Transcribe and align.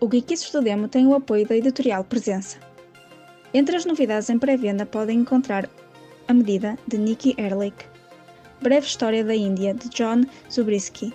O 0.00 0.08
Geekies 0.08 0.48
do 0.52 0.62
Demo 0.62 0.86
tem 0.86 1.08
o 1.08 1.14
apoio 1.14 1.44
da 1.44 1.56
editorial 1.56 2.04
Presença. 2.04 2.60
Entre 3.52 3.74
as 3.74 3.84
novidades 3.84 4.30
em 4.30 4.38
pré-venda 4.38 4.86
podem 4.86 5.18
encontrar 5.18 5.68
A 6.28 6.32
Medida, 6.32 6.78
de 6.86 6.96
Nikki 6.96 7.34
Erlich, 7.36 7.74
Breve 8.62 8.86
História 8.86 9.24
da 9.24 9.34
Índia, 9.34 9.74
de 9.74 9.88
John 9.88 10.22
Zubrisky, 10.48 11.12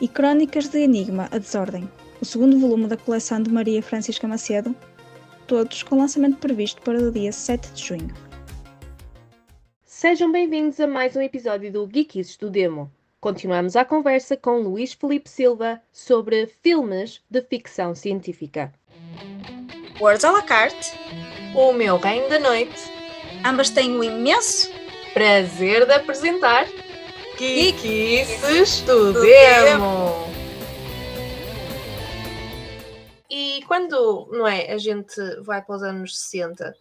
e 0.00 0.08
Crónicas 0.08 0.68
de 0.68 0.80
Enigma, 0.80 1.28
A 1.30 1.38
Desordem, 1.38 1.88
o 2.20 2.24
segundo 2.24 2.58
volume 2.58 2.88
da 2.88 2.96
coleção 2.96 3.40
de 3.40 3.52
Maria 3.52 3.80
Francisca 3.80 4.26
Macedo, 4.26 4.74
todos 5.46 5.84
com 5.84 5.98
lançamento 5.98 6.38
previsto 6.38 6.82
para 6.82 6.98
o 6.98 7.12
dia 7.12 7.30
7 7.30 7.70
de 7.72 7.84
junho. 7.84 8.14
Sejam 9.84 10.32
bem-vindos 10.32 10.80
a 10.80 10.88
mais 10.88 11.14
um 11.14 11.20
episódio 11.20 11.70
do 11.70 11.88
Geekies 11.88 12.36
do 12.36 12.50
Demo. 12.50 12.90
Continuamos 13.22 13.76
a 13.76 13.84
conversa 13.84 14.36
com 14.36 14.58
Luís 14.58 14.94
Felipe 14.94 15.30
Silva 15.30 15.80
sobre 15.92 16.48
filmes 16.60 17.22
de 17.30 17.40
ficção 17.40 17.94
científica. 17.94 18.74
Words 20.00 20.24
à 20.24 20.32
la 20.32 20.42
carte. 20.42 20.90
O 21.54 21.72
meu 21.72 21.98
reino 21.98 22.28
da 22.28 22.40
noite. 22.40 22.82
Ambas 23.46 23.70
têm 23.70 23.96
o 23.96 24.02
imenso 24.02 24.72
prazer 25.14 25.86
de 25.86 25.92
apresentar 25.92 26.66
Geekies 27.38 28.80
do 28.80 29.12
Demo. 29.12 30.26
E 33.30 33.62
quando, 33.68 34.30
não 34.32 34.48
é, 34.48 34.72
a 34.72 34.78
gente 34.78 35.14
vai 35.42 35.62
para 35.62 35.76
os 35.76 35.82
anos 35.84 36.18
60, 36.18 36.74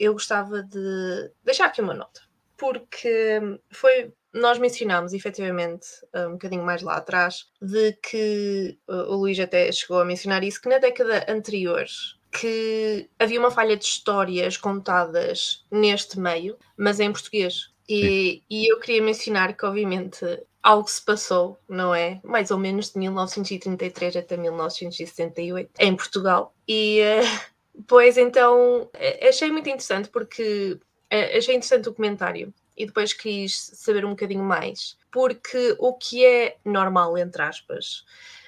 eu 0.00 0.12
gostava 0.14 0.60
de 0.60 1.30
deixar 1.44 1.66
aqui 1.66 1.80
uma 1.80 1.94
nota, 1.94 2.20
porque 2.56 3.38
foi 3.70 4.12
nós 4.34 4.58
mencionámos 4.58 5.12
efetivamente 5.12 5.86
um 6.14 6.32
bocadinho 6.32 6.64
mais 6.64 6.82
lá 6.82 6.96
atrás 6.96 7.46
de 7.62 7.92
que 7.94 8.76
o 8.88 9.14
Luís 9.14 9.38
até 9.38 9.70
chegou 9.70 10.00
a 10.00 10.04
mencionar 10.04 10.42
isso, 10.42 10.60
que 10.60 10.68
na 10.68 10.78
década 10.78 11.24
anterior 11.28 11.86
que 12.34 13.08
havia 13.18 13.38
uma 13.38 13.50
falha 13.50 13.76
de 13.76 13.84
histórias 13.84 14.56
contadas 14.56 15.64
neste 15.70 16.18
meio, 16.18 16.56
mas 16.76 16.98
em 16.98 17.12
português. 17.12 17.70
E, 17.88 18.42
e, 18.50 18.70
eu 18.70 18.80
queria 18.80 19.02
mencionar 19.02 19.56
que, 19.56 19.64
obviamente, 19.64 20.24
algo 20.62 20.88
se 20.88 21.00
passou, 21.02 21.58
não 21.68 21.94
é? 21.94 22.20
Mais 22.24 22.50
ou 22.50 22.58
menos 22.58 22.90
de 22.90 22.98
1933 22.98 24.16
até 24.16 24.36
1978 24.36 25.70
em 25.78 25.94
Portugal. 25.94 26.52
E, 26.66 27.02
uh, 27.02 27.82
pois 27.86 28.16
então, 28.16 28.88
eh, 28.94 29.28
achei 29.28 29.50
muito 29.52 29.68
interessante 29.68 30.08
porque 30.08 30.78
achei 31.10 31.54
interessante 31.54 31.88
o 31.88 31.94
comentário 31.94 32.52
e 32.76 32.86
depois 32.86 33.12
quis 33.12 33.70
saber 33.74 34.04
um 34.04 34.10
bocadinho 34.10 34.44
mais. 34.44 34.96
Porque 35.12 35.76
o 35.78 35.94
que 35.94 36.24
é 36.24 36.56
normal, 36.64 37.16
entre 37.16 37.42
aspas, 37.42 38.04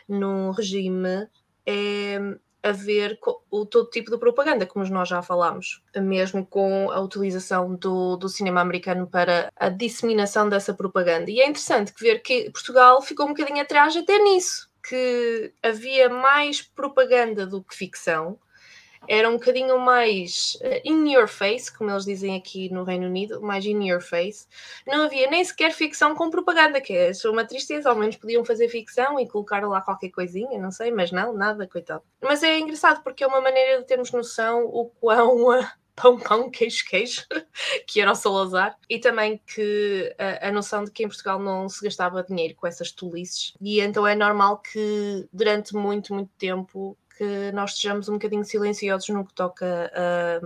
no 0.08 0.50
regime 0.50 1.28
é 1.64 2.18
haver 2.62 3.18
o 3.50 3.64
todo 3.64 3.90
tipo 3.90 4.10
de 4.10 4.18
propaganda, 4.18 4.66
como 4.66 4.84
nós 4.86 5.08
já 5.08 5.22
falámos, 5.22 5.82
mesmo 5.96 6.44
com 6.44 6.90
a 6.90 7.00
utilização 7.00 7.76
do, 7.76 8.16
do 8.16 8.28
cinema 8.28 8.60
americano 8.60 9.06
para 9.06 9.52
a 9.56 9.68
disseminação 9.68 10.48
dessa 10.48 10.74
propaganda. 10.74 11.30
E 11.30 11.40
é 11.40 11.48
interessante 11.48 11.92
ver 11.98 12.20
que 12.22 12.50
Portugal 12.50 13.00
ficou 13.00 13.26
um 13.26 13.34
bocadinho 13.34 13.62
atrás 13.62 13.96
até 13.96 14.18
nisso, 14.18 14.68
que 14.88 15.52
havia 15.62 16.08
mais 16.08 16.60
propaganda 16.60 17.46
do 17.46 17.62
que 17.62 17.76
ficção, 17.76 18.38
era 19.08 19.28
um 19.28 19.34
bocadinho 19.34 19.78
mais 19.78 20.56
uh, 20.62 20.80
in 20.84 21.12
your 21.12 21.28
face, 21.28 21.72
como 21.72 21.90
eles 21.90 22.04
dizem 22.04 22.36
aqui 22.36 22.68
no 22.70 22.84
Reino 22.84 23.06
Unido, 23.06 23.40
mais 23.40 23.64
in 23.64 23.88
your 23.88 24.00
face. 24.00 24.46
Não 24.86 25.04
havia 25.04 25.30
nem 25.30 25.44
sequer 25.44 25.72
ficção 25.72 26.14
com 26.14 26.30
propaganda, 26.30 26.80
que 26.80 26.92
é 26.92 27.12
uma 27.26 27.44
tristeza, 27.44 27.88
ao 27.88 27.96
menos 27.96 28.16
podiam 28.16 28.44
fazer 28.44 28.68
ficção 28.68 29.18
e 29.20 29.28
colocar 29.28 29.66
lá 29.66 29.80
qualquer 29.80 30.10
coisinha, 30.10 30.58
não 30.58 30.70
sei, 30.70 30.90
mas 30.90 31.10
não, 31.12 31.32
nada, 31.32 31.66
coitado. 31.66 32.02
Mas 32.20 32.42
é 32.42 32.58
engraçado 32.58 33.02
porque 33.02 33.24
é 33.24 33.26
uma 33.26 33.40
maneira 33.40 33.80
de 33.80 33.86
termos 33.86 34.10
noção 34.12 34.64
o 34.64 34.86
quão. 35.00 35.46
Uh, 35.46 35.66
pão, 35.96 36.18
pão, 36.18 36.50
queijo, 36.50 36.84
queijo, 36.88 37.26
que 37.88 38.00
era 38.00 38.12
o 38.12 38.14
Salazar, 38.14 38.76
e 38.88 38.98
também 38.98 39.40
que 39.46 40.14
a, 40.18 40.48
a, 40.48 40.52
noção 40.52 40.84
de 40.84 40.90
que 40.90 41.02
em 41.02 41.08
Portugal 41.08 41.40
não 41.40 41.68
se 41.68 41.82
gastava 41.82 42.22
dinheiro 42.22 42.54
com 42.54 42.66
essas 42.66 42.92
tolices, 42.92 43.54
e 43.60 43.80
então 43.80 44.06
é 44.06 44.14
normal 44.14 44.58
que 44.58 45.26
durante 45.32 45.74
muito, 45.74 46.12
muito 46.12 46.30
tempo 46.38 46.96
que 47.16 47.52
nós 47.52 47.72
estejamos 47.72 48.08
um 48.08 48.14
bocadinho 48.14 48.44
silenciosos 48.44 49.08
no 49.08 49.24
que 49.24 49.34
toca 49.34 49.90
a. 49.94 50.40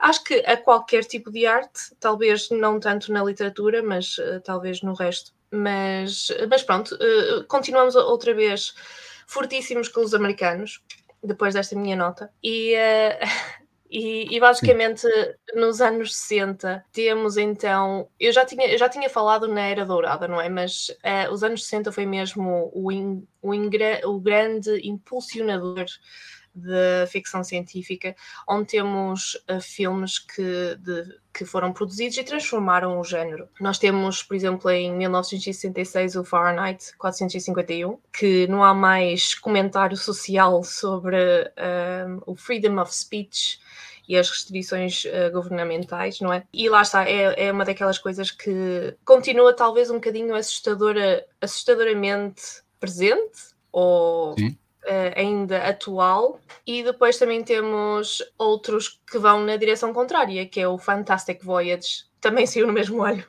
Acho 0.00 0.22
que 0.22 0.34
a 0.46 0.56
qualquer 0.56 1.04
tipo 1.04 1.28
de 1.28 1.44
arte, 1.44 1.92
talvez 1.98 2.50
não 2.50 2.78
tanto 2.78 3.12
na 3.12 3.24
literatura, 3.24 3.82
mas 3.82 4.16
uh, 4.18 4.40
talvez 4.44 4.80
no 4.80 4.94
resto. 4.94 5.32
Mas, 5.50 6.28
mas 6.48 6.62
pronto, 6.62 6.94
uh, 6.94 7.44
continuamos 7.48 7.96
outra 7.96 8.32
vez 8.32 8.74
fortíssimos 9.26 9.88
com 9.88 10.00
os 10.02 10.14
americanos, 10.14 10.80
depois 11.22 11.54
desta 11.54 11.74
minha 11.74 11.96
nota. 11.96 12.30
E 12.42 12.76
uh, 12.76 13.58
E, 13.90 14.36
e, 14.36 14.38
basicamente 14.38 15.06
nos 15.54 15.80
anos 15.80 16.14
60 16.14 16.84
temos 16.92 17.38
então, 17.38 18.06
eu 18.20 18.30
já 18.30 18.44
tinha, 18.44 18.66
eu 18.66 18.76
já 18.76 18.86
tinha 18.86 19.08
falado 19.08 19.48
na 19.48 19.62
Era 19.62 19.86
Dourada, 19.86 20.28
não 20.28 20.38
é? 20.38 20.48
Mas 20.48 20.88
uh, 20.90 21.32
os 21.32 21.42
anos 21.42 21.64
60 21.64 21.90
foi 21.90 22.04
mesmo 22.04 22.70
o, 22.74 22.92
in, 22.92 23.26
o, 23.40 23.54
ingra, 23.54 24.00
o 24.04 24.20
grande 24.20 24.86
impulsionador 24.86 25.86
da 26.58 27.06
ficção 27.06 27.42
científica, 27.42 28.14
onde 28.48 28.68
temos 28.68 29.34
uh, 29.50 29.60
filmes 29.60 30.18
que, 30.18 30.76
de, 30.80 31.18
que 31.32 31.44
foram 31.44 31.72
produzidos 31.72 32.16
e 32.18 32.24
transformaram 32.24 32.98
o 32.98 33.04
género. 33.04 33.48
Nós 33.60 33.78
temos, 33.78 34.22
por 34.22 34.34
exemplo, 34.34 34.70
em 34.70 34.92
1966 34.92 36.16
o 36.16 36.24
Fahrenheit 36.24 36.96
451, 36.98 37.98
que 38.12 38.46
não 38.48 38.64
há 38.64 38.74
mais 38.74 39.34
comentário 39.34 39.96
social 39.96 40.62
sobre 40.64 41.16
uh, 41.16 42.22
o 42.26 42.34
freedom 42.34 42.80
of 42.80 42.94
speech 42.94 43.58
e 44.08 44.16
as 44.16 44.30
restrições 44.30 45.04
uh, 45.04 45.30
governamentais, 45.32 46.18
não 46.20 46.32
é? 46.32 46.42
E 46.52 46.68
lá 46.68 46.80
está, 46.80 47.08
é, 47.08 47.46
é 47.46 47.52
uma 47.52 47.64
daquelas 47.64 47.98
coisas 47.98 48.30
que 48.30 48.96
continua 49.04 49.54
talvez 49.54 49.90
um 49.90 49.94
bocadinho 49.94 50.34
assustadora, 50.34 51.26
assustadoramente 51.40 52.62
presente, 52.80 53.54
ou 53.70 54.34
uh, 54.84 55.12
ainda 55.16 55.58
atual, 55.68 56.40
e 56.66 56.82
depois 56.82 57.18
também 57.18 57.42
temos 57.42 58.22
outros 58.36 59.00
que 59.10 59.18
vão 59.18 59.44
na 59.44 59.56
direção 59.56 59.92
contrária, 59.92 60.46
que 60.46 60.60
é 60.60 60.68
o 60.68 60.78
Fantastic 60.78 61.42
Voyage, 61.42 62.04
também 62.20 62.46
saiu 62.46 62.66
no 62.66 62.72
mesmo 62.72 63.02
ano, 63.02 63.24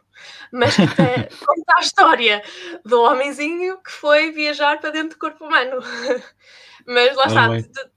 mas 0.52 0.76
que 0.76 0.86
conta 1.46 1.74
a 1.78 1.82
história 1.82 2.44
do 2.84 3.02
homenzinho 3.02 3.78
que 3.82 3.92
foi 3.92 4.32
viajar 4.32 4.80
para 4.80 4.92
dentro 4.92 5.12
do 5.12 5.20
corpo 5.20 5.46
humano. 5.46 5.82
mas 6.86 7.16
lá 7.16 7.26
está, 7.26 7.90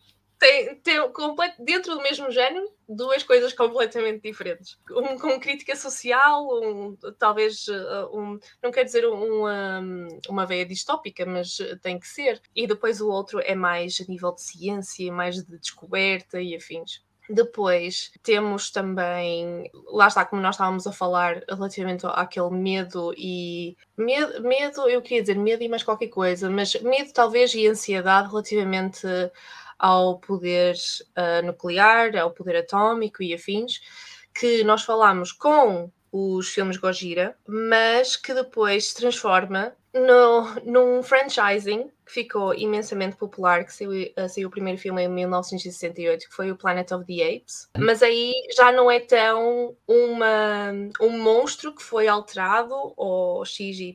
tem, 0.42 0.75
tem 0.80 0.98
dentro 1.60 1.94
do 1.94 2.03
mesmo 2.03 2.28
género 2.32 2.69
duas 2.88 3.22
coisas 3.22 3.53
completamente 3.53 4.22
diferentes. 4.22 4.76
Um 4.91 5.16
com 5.16 5.38
crítica 5.38 5.76
social, 5.76 6.48
um, 6.60 6.97
talvez 7.16 7.69
uh, 7.69 8.10
um, 8.12 8.41
não 8.60 8.72
quer 8.72 8.82
dizer 8.82 9.06
um, 9.06 9.42
uma, 9.42 9.81
uma 10.28 10.44
veia 10.44 10.66
distópica, 10.66 11.25
mas 11.25 11.58
tem 11.81 11.97
que 11.98 12.08
ser. 12.08 12.42
E 12.56 12.66
depois 12.66 13.00
o 13.00 13.08
outro 13.08 13.38
é 13.41 13.54
mais 13.54 14.00
a 14.00 14.10
nível 14.10 14.32
de 14.32 14.42
ciência, 14.42 15.12
mais 15.12 15.36
de 15.36 15.58
descoberta 15.58 16.41
e 16.41 16.56
afins. 16.56 17.04
Depois 17.31 18.10
temos 18.20 18.70
também, 18.72 19.70
lá 19.86 20.08
está, 20.08 20.25
como 20.25 20.42
nós 20.42 20.56
estávamos 20.56 20.88
a 20.88 20.92
falar, 20.92 21.44
relativamente 21.48 22.04
àquele 22.04 22.50
medo 22.50 23.14
e. 23.16 23.76
Medo, 23.97 24.42
medo, 24.42 24.88
eu 24.88 25.00
queria 25.00 25.22
dizer 25.22 25.38
medo 25.38 25.62
e 25.62 25.69
mais 25.69 25.84
qualquer 25.84 26.08
coisa, 26.08 26.50
mas 26.50 26.75
medo 26.82 27.12
talvez 27.12 27.54
e 27.54 27.66
ansiedade 27.69 28.28
relativamente 28.28 29.06
ao 29.78 30.19
poder 30.19 30.75
uh, 31.16 31.44
nuclear, 31.44 32.16
ao 32.16 32.31
poder 32.31 32.56
atómico 32.56 33.22
e 33.22 33.34
afins, 33.34 33.81
que 34.34 34.65
nós 34.65 34.83
falamos 34.83 35.33
com 35.33 35.91
os 36.10 36.49
filmes 36.49 36.77
Gojira, 36.77 37.37
mas 37.47 38.16
que 38.16 38.34
depois 38.34 38.88
se 38.88 38.97
transforma 38.97 39.75
no, 39.94 40.54
num 40.64 41.03
franchising 41.03 41.91
que 42.04 42.12
ficou 42.12 42.54
imensamente 42.54 43.16
popular, 43.16 43.64
que 43.64 43.72
saiu, 43.72 43.91
uh, 43.91 44.28
saiu 44.28 44.48
o 44.48 44.50
primeiro 44.50 44.78
filme 44.78 45.03
em 45.03 45.08
1968, 45.08 46.28
que 46.28 46.34
foi 46.34 46.50
o 46.50 46.56
Planet 46.56 46.90
of 46.93 47.05
the 47.06 47.37
Apes. 47.37 47.69
Mas 47.78 48.02
aí 48.02 48.32
já 48.56 48.72
não 48.72 48.90
é 48.90 48.99
tão 49.00 49.76
uma, 49.87 50.72
um 51.00 51.19
monstro 51.19 51.75
que 51.75 51.82
foi 51.82 52.08
alterado, 52.08 52.75
ou 52.96 53.44
XYZ, 53.44 53.94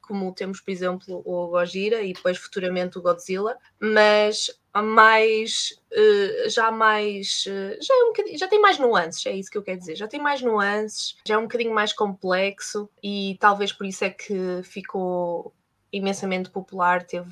como 0.00 0.32
temos, 0.32 0.60
por 0.60 0.70
exemplo, 0.70 1.22
o 1.24 1.48
Gojira 1.48 2.02
e 2.02 2.12
depois 2.12 2.38
futuramente 2.38 2.98
o 2.98 3.02
Godzilla, 3.02 3.56
mas 3.80 4.50
mais 4.82 5.78
uh, 5.92 6.50
já 6.50 6.70
mais 6.70 7.44
uh, 7.46 7.80
já, 7.80 7.94
é 7.94 8.04
um 8.04 8.36
já 8.36 8.48
tem 8.48 8.60
mais 8.60 8.78
nuances, 8.78 9.24
é 9.26 9.32
isso 9.32 9.50
que 9.50 9.56
eu 9.56 9.62
quero 9.62 9.78
dizer, 9.78 9.94
já 9.94 10.08
tem 10.08 10.20
mais 10.20 10.42
nuances, 10.42 11.16
já 11.24 11.34
é 11.34 11.38
um 11.38 11.42
bocadinho 11.42 11.72
mais 11.72 11.92
complexo 11.92 12.88
e 13.02 13.36
talvez 13.38 13.72
por 13.72 13.86
isso 13.86 14.04
é 14.04 14.10
que 14.10 14.62
ficou 14.64 15.13
imensamente 15.92 16.50
popular, 16.50 17.04
teve 17.04 17.28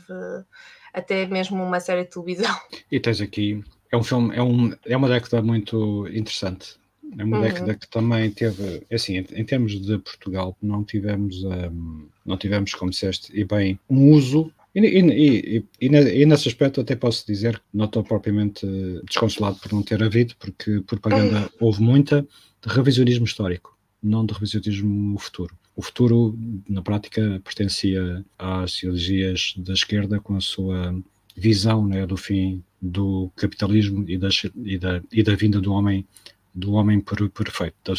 até 0.92 1.26
mesmo 1.26 1.62
uma 1.62 1.80
série 1.80 2.04
de 2.04 2.10
televisão. 2.10 2.54
E 2.90 3.00
tens 3.00 3.20
aqui, 3.20 3.62
é 3.90 3.96
um 3.96 4.02
filme, 4.02 4.36
é, 4.36 4.42
um, 4.42 4.72
é 4.84 4.96
uma 4.96 5.08
década 5.08 5.42
muito 5.42 6.06
interessante. 6.08 6.76
É 7.18 7.24
uma 7.24 7.38
uhum. 7.38 7.42
década 7.42 7.74
que 7.74 7.88
também 7.88 8.30
teve, 8.30 8.86
é 8.88 8.94
assim, 8.94 9.18
em, 9.18 9.26
em 9.32 9.44
termos 9.44 9.78
de 9.80 9.98
Portugal, 9.98 10.56
não 10.62 10.82
tivemos, 10.84 11.42
um, 11.44 12.06
não 12.24 12.36
tivemos, 12.36 12.74
como 12.74 12.90
disseste, 12.90 13.30
e 13.38 13.44
bem, 13.44 13.78
um 13.88 14.10
uso 14.10 14.52
E, 14.74 14.80
e, 14.80 15.58
e, 15.58 15.64
e, 15.80 16.26
nesse 16.26 16.48
aspecto 16.48 16.80
até 16.80 16.96
posso 16.96 17.26
dizer 17.26 17.58
que 17.58 17.64
não 17.74 17.84
estou 17.84 18.02
propriamente 18.02 18.66
desconsolado 19.04 19.58
por 19.58 19.72
não 19.72 19.82
ter 19.82 20.02
havido, 20.02 20.34
porque 20.38 20.80
propaganda 20.80 21.50
houve 21.60 21.82
muita 21.82 22.22
de 22.62 22.74
revisionismo 22.74 23.26
histórico, 23.26 23.76
não 24.02 24.26
de 24.26 24.34
revisionismo 24.34 25.18
futuro. 25.18 25.56
O 25.74 25.82
futuro, 25.82 26.38
na 26.68 26.82
prática, 26.82 27.40
pertencia 27.44 28.24
às 28.38 28.78
ideologias 28.78 29.54
da 29.56 29.72
esquerda 29.72 30.20
com 30.20 30.36
a 30.36 30.40
sua 30.40 30.94
visão 31.36 31.86
né, 31.86 32.06
do 32.06 32.16
fim 32.16 32.62
do 32.80 33.30
capitalismo 33.36 34.04
e 34.08 34.18
e 34.64 34.78
da, 34.78 35.02
e 35.10 35.22
da 35.22 35.34
vinda 35.34 35.60
do 35.60 35.72
homem 35.72 36.06
do 36.54 36.72
homem 36.72 37.00
perfeito, 37.00 37.74
da, 37.82 37.94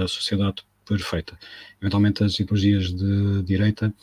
da 0.00 0.08
sociedade 0.08 0.64
perfeita. 0.86 1.38
Eventualmente 1.80 2.24
as 2.24 2.38
ideologias 2.38 2.92
de 2.92 3.42
direita 3.42 3.94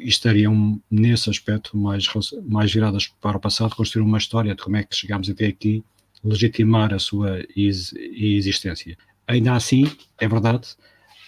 estariam 0.00 0.80
nesse 0.90 1.28
aspecto 1.28 1.76
mais, 1.76 2.06
mais 2.44 2.72
viradas 2.72 3.08
para 3.20 3.36
o 3.36 3.40
passado, 3.40 3.74
construir 3.74 4.02
uma 4.02 4.18
história 4.18 4.54
de 4.54 4.62
como 4.62 4.76
é 4.76 4.84
que 4.84 4.96
chegámos 4.96 5.28
até 5.28 5.46
aqui, 5.46 5.82
legitimar 6.22 6.92
a 6.92 6.98
sua 6.98 7.44
existência. 7.54 8.96
Ainda 9.26 9.54
assim, 9.54 9.90
é 10.18 10.28
verdade, 10.28 10.68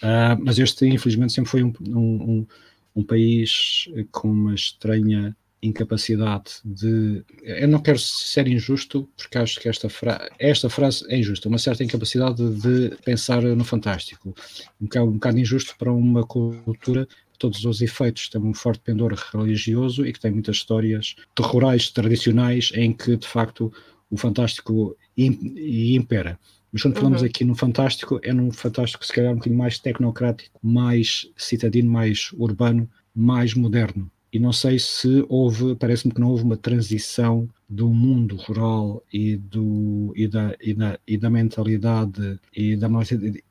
uh, 0.01 0.41
mas 0.41 0.57
este 0.57 0.85
infelizmente 0.87 1.33
sempre 1.33 1.51
foi 1.51 1.63
um, 1.63 1.73
um, 1.89 2.47
um 2.95 3.03
país 3.03 3.89
com 4.11 4.29
uma 4.29 4.55
estranha 4.55 5.35
incapacidade 5.61 6.51
de. 6.63 7.23
Eu 7.43 7.67
não 7.67 7.81
quero 7.81 7.99
ser 7.99 8.47
injusto, 8.47 9.09
porque 9.17 9.37
acho 9.37 9.59
que 9.59 9.67
esta, 9.67 9.89
fra... 9.89 10.29
esta 10.39 10.69
frase 10.69 11.05
é 11.09 11.17
injusta, 11.17 11.49
uma 11.49 11.57
certa 11.57 11.83
incapacidade 11.83 12.49
de 12.55 12.95
pensar 13.03 13.41
no 13.41 13.65
fantástico. 13.65 14.33
Um 14.79 14.85
bocado, 14.85 15.09
um 15.09 15.13
bocado 15.13 15.39
injusto 15.39 15.75
para 15.77 15.91
uma 15.91 16.25
cultura 16.25 17.07
todos 17.39 17.63
os 17.63 17.81
efeitos 17.81 18.27
tem 18.29 18.41
um 18.41 18.53
forte 18.53 18.81
pendor 18.83 19.13
religioso 19.33 20.05
e 20.05 20.11
que 20.11 20.19
tem 20.19 20.29
muitas 20.29 20.57
histórias 20.57 21.15
terrorais 21.33 21.89
tradicionais 21.89 22.71
em 22.75 22.91
que 22.91 23.15
de 23.15 23.25
facto 23.25 23.71
o 24.11 24.17
fantástico 24.17 24.95
impera. 25.17 26.37
Mas 26.71 26.81
quando 26.81 26.97
falamos 26.97 27.21
uhum. 27.21 27.27
aqui 27.27 27.43
no 27.43 27.55
fantástico, 27.55 28.19
é 28.23 28.31
num 28.31 28.51
fantástico 28.51 29.05
se 29.05 29.13
calhar 29.13 29.31
um 29.31 29.35
bocadinho 29.35 29.57
mais 29.57 29.79
tecnocrático, 29.79 30.59
mais 30.61 31.27
citadino, 31.35 31.89
mais 31.89 32.31
urbano, 32.37 32.89
mais 33.15 33.53
moderno 33.53 34.09
e 34.31 34.39
não 34.39 34.53
sei 34.53 34.77
se 34.77 35.25
houve, 35.27 35.75
parece-me 35.75 36.13
que 36.13 36.19
não 36.19 36.29
houve 36.29 36.43
uma 36.43 36.57
transição 36.57 37.49
do 37.67 37.89
mundo 37.89 38.35
rural 38.35 39.03
e, 39.11 39.35
do, 39.35 40.13
e, 40.15 40.27
da, 40.27 40.55
e, 40.61 40.73
da, 40.73 40.99
e 41.07 41.17
da 41.17 41.29
mentalidade 41.29 42.39
e, 42.55 42.75
da, 42.75 42.87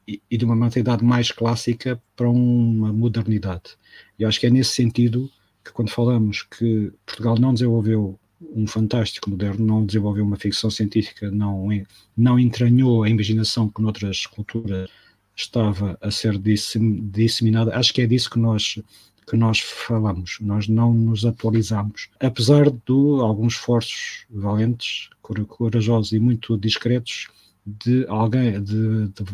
e 0.07 0.37
de 0.37 0.45
uma 0.45 0.55
mentalidade 0.55 1.05
mais 1.05 1.33
clássica 1.33 2.01
para 2.15 2.31
uma 2.31 2.93
modernidade. 2.93 3.77
E 4.19 4.25
acho 4.25 4.39
que 4.39 4.47
é 4.47 4.51
nesse 4.51 4.71
sentido 4.71 5.29
que 5.65 5.73
quando 5.73 5.91
falamos 5.91 6.43
que 6.43 6.93
Portugal 7.05 7.37
não 7.39 7.53
desenvolveu 7.53 8.19
um 8.41 8.67
fantástico 8.67 9.31
moderno, 9.31 9.65
não 9.65 9.85
desenvolveu 9.85 10.25
uma 10.25 10.37
ficção 10.37 10.71
científica, 10.71 11.31
não, 11.31 11.69
não 12.17 12.39
entranhou 12.39 13.03
a 13.03 13.09
imaginação 13.09 13.69
que 13.69 13.83
noutras 13.83 14.27
culturas 14.27 14.89
estava 15.35 15.97
a 16.01 16.11
ser 16.11 16.39
disseminada, 16.39 17.77
acho 17.77 17.93
que 17.93 18.03
é 18.03 18.07
disso 18.07 18.31
que 18.31 18.39
nós 18.39 18.81
que 19.29 19.37
nós 19.37 19.61
falamos, 19.61 20.39
nós 20.41 20.69
não 20.69 20.95
nos 20.95 21.27
atualizamos. 21.27 22.09
Apesar 22.19 22.71
de 22.71 23.21
alguns 23.21 23.55
esforços 23.55 24.25
valentes, 24.31 25.11
corajosos 25.21 26.13
e 26.13 26.19
muito 26.19 26.57
discretos 26.57 27.29
de 27.67 28.07
alguém, 28.09 28.63
de, 28.63 29.09
de, 29.09 29.25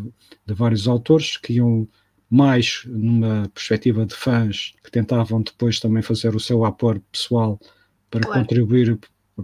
de 0.47 0.55
vários 0.55 0.89
autores 0.89 1.37
que 1.37 1.55
iam 1.55 1.87
mais 2.29 2.83
numa 2.87 3.49
perspectiva 3.55 4.05
de 4.05 4.15
fãs 4.15 4.75
que 4.83 4.91
tentavam 4.91 5.41
depois 5.41 5.79
também 5.79 6.03
fazer 6.03 6.35
o 6.35 6.41
seu 6.41 6.65
apor 6.65 7.01
pessoal 7.13 7.61
para 8.15 8.27
claro. 8.29 8.41
contribuir 8.41 8.99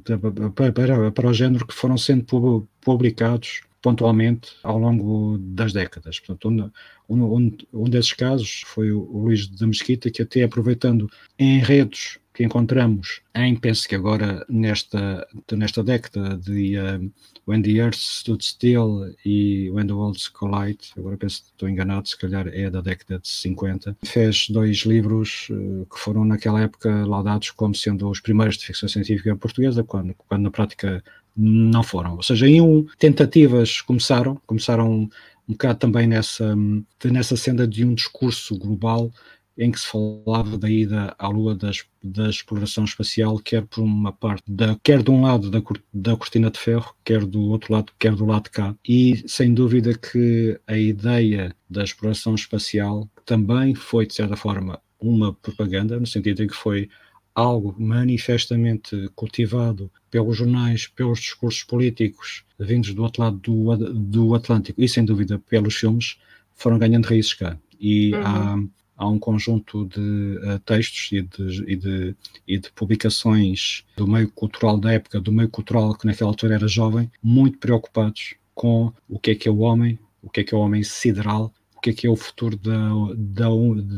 para, 0.05 0.72
para, 0.72 1.11
para, 1.11 1.28
o 1.28 1.34
género 1.34 1.67
que 1.67 1.75
foram 1.75 1.99
sendo 1.99 2.69
publicados 2.81 3.62
pontualmente 3.82 4.52
ao 4.62 4.78
longo 4.78 5.38
das 5.38 5.72
décadas. 5.72 6.20
Portanto, 6.20 6.72
um, 7.08 7.25
um, 7.25 7.56
um 7.72 7.84
desses 7.84 8.12
casos 8.12 8.62
foi 8.67 8.93
o, 8.93 9.00
Luís 9.00 9.49
da 9.49 9.67
Mesquita, 9.67 10.11
que 10.11 10.22
até 10.22 10.44
aproveitando 10.44 11.11
enredos 11.38 12.19
que 12.40 12.44
encontramos 12.44 13.20
em, 13.34 13.54
penso 13.54 13.87
que 13.87 13.94
agora 13.94 14.46
nesta, 14.48 15.28
nesta 15.52 15.84
década 15.84 16.38
de 16.38 16.78
uh, 16.78 17.12
When 17.46 17.60
the 17.60 17.72
Earth 17.72 17.98
Stood 17.98 18.42
Still 18.42 19.14
e 19.26 19.70
When 19.70 19.87
the 19.87 19.92
Worlds 19.92 20.28
Collide, 20.28 20.78
agora 20.96 21.19
penso 21.19 21.42
que 21.42 21.48
estou 21.50 21.69
enganado, 21.69 22.08
se 22.08 22.16
calhar 22.16 22.48
é 22.48 22.70
da 22.70 22.81
década 22.81 23.19
de 23.19 23.28
50, 23.28 23.94
fez 24.06 24.48
dois 24.48 24.78
livros 24.87 25.48
uh, 25.50 25.87
que 25.92 25.98
foram 25.98 26.25
naquela 26.25 26.62
época 26.62 27.04
laudados 27.04 27.50
como 27.50 27.75
sendo 27.75 28.08
os 28.08 28.20
primeiros 28.20 28.56
de 28.56 28.64
ficção 28.64 28.88
científica 28.88 29.36
portuguesa, 29.36 29.84
quando, 29.84 30.14
quando 30.26 30.43
na 30.43 30.50
prática 30.50 31.04
não 31.36 31.82
foram. 31.82 32.16
Ou 32.16 32.22
seja, 32.22 32.48
em 32.48 32.62
um, 32.62 32.86
tentativas 32.98 33.82
começaram, 33.82 34.40
começaram 34.46 35.10
um 35.46 35.52
bocado 35.52 35.78
também 35.78 36.06
nessa, 36.06 36.56
nessa 37.04 37.36
senda 37.36 37.69
de 37.69 37.84
um 37.84 37.93
discurso 37.93 38.56
global 38.56 39.12
em 39.60 39.70
que 39.70 39.78
se 39.78 39.86
falava 39.86 40.56
da 40.56 40.70
ida 40.70 41.14
à 41.18 41.28
Lua 41.28 41.54
das, 41.54 41.84
da 42.02 42.30
exploração 42.30 42.82
espacial, 42.84 43.38
quer 43.38 43.62
por 43.66 43.82
uma 43.82 44.10
parte, 44.10 44.42
da, 44.48 44.74
quer 44.82 45.02
de 45.02 45.10
um 45.10 45.20
lado 45.20 45.50
da, 45.50 45.62
da 45.92 46.16
cortina 46.16 46.50
de 46.50 46.58
ferro, 46.58 46.94
quer 47.04 47.26
do 47.26 47.42
outro 47.42 47.74
lado, 47.74 47.92
quer 47.98 48.14
do 48.14 48.24
lado 48.24 48.44
de 48.44 48.50
cá. 48.50 48.74
E 48.88 49.22
sem 49.28 49.52
dúvida 49.52 49.92
que 49.92 50.58
a 50.66 50.78
ideia 50.78 51.54
da 51.68 51.84
exploração 51.84 52.34
espacial 52.34 53.06
também 53.26 53.74
foi, 53.74 54.06
de 54.06 54.14
certa 54.14 54.34
forma, 54.34 54.80
uma 54.98 55.34
propaganda, 55.34 56.00
no 56.00 56.06
sentido 56.06 56.42
em 56.42 56.46
que 56.46 56.56
foi 56.56 56.88
algo 57.34 57.76
manifestamente 57.78 59.10
cultivado 59.14 59.90
pelos 60.10 60.38
jornais, 60.38 60.86
pelos 60.86 61.20
discursos 61.20 61.62
políticos 61.64 62.44
vindos 62.58 62.94
do 62.94 63.02
outro 63.02 63.22
lado 63.22 63.36
do, 63.36 63.76
do 63.92 64.34
Atlântico 64.34 64.82
e, 64.82 64.88
sem 64.88 65.04
dúvida, 65.04 65.38
pelos 65.38 65.74
filmes, 65.74 66.18
foram 66.54 66.78
ganhando 66.78 67.04
raízes 67.04 67.34
cá. 67.34 67.58
E 67.78 68.14
uhum. 68.14 68.70
Há, 69.00 69.08
um 69.08 69.19
conjunto 69.19 69.87
de 69.87 70.38
uh, 70.38 70.58
textos 70.61 71.11
e 71.12 71.23
de, 71.23 71.64
e, 71.73 71.76
de, 71.76 72.17
e 72.47 72.58
de 72.58 72.70
publicações 72.73 73.85
do 73.97 74.06
meio 74.06 74.31
cultural 74.31 74.79
da 74.79 74.93
época, 74.93 75.20
do 75.20 75.32
meio 75.32 75.49
cultural 75.49 75.94
que 75.94 76.06
naquela 76.06 76.31
altura 76.31 76.55
era 76.55 76.69
jovem, 76.69 77.11
muito 77.23 77.58
preocupados 77.58 78.35
com 78.55 78.93
o 79.08 79.19
que 79.19 79.31
é 79.31 79.35
que 79.35 79.49
é 79.49 79.50
o 79.50 79.58
homem, 79.58 79.99
o 80.23 80.29
que 80.29 80.41
é 80.41 80.44
que 80.44 80.55
é 80.55 80.58
o 80.58 80.61
homem 80.61 80.82
sideral, 80.82 81.52
o 81.75 81.81
que 81.81 81.91
é 81.91 81.93
que 81.94 82.06
é 82.06 82.11
o 82.11 82.17
futuro 82.17 82.56
da, 82.56 82.91
da, 83.17 83.49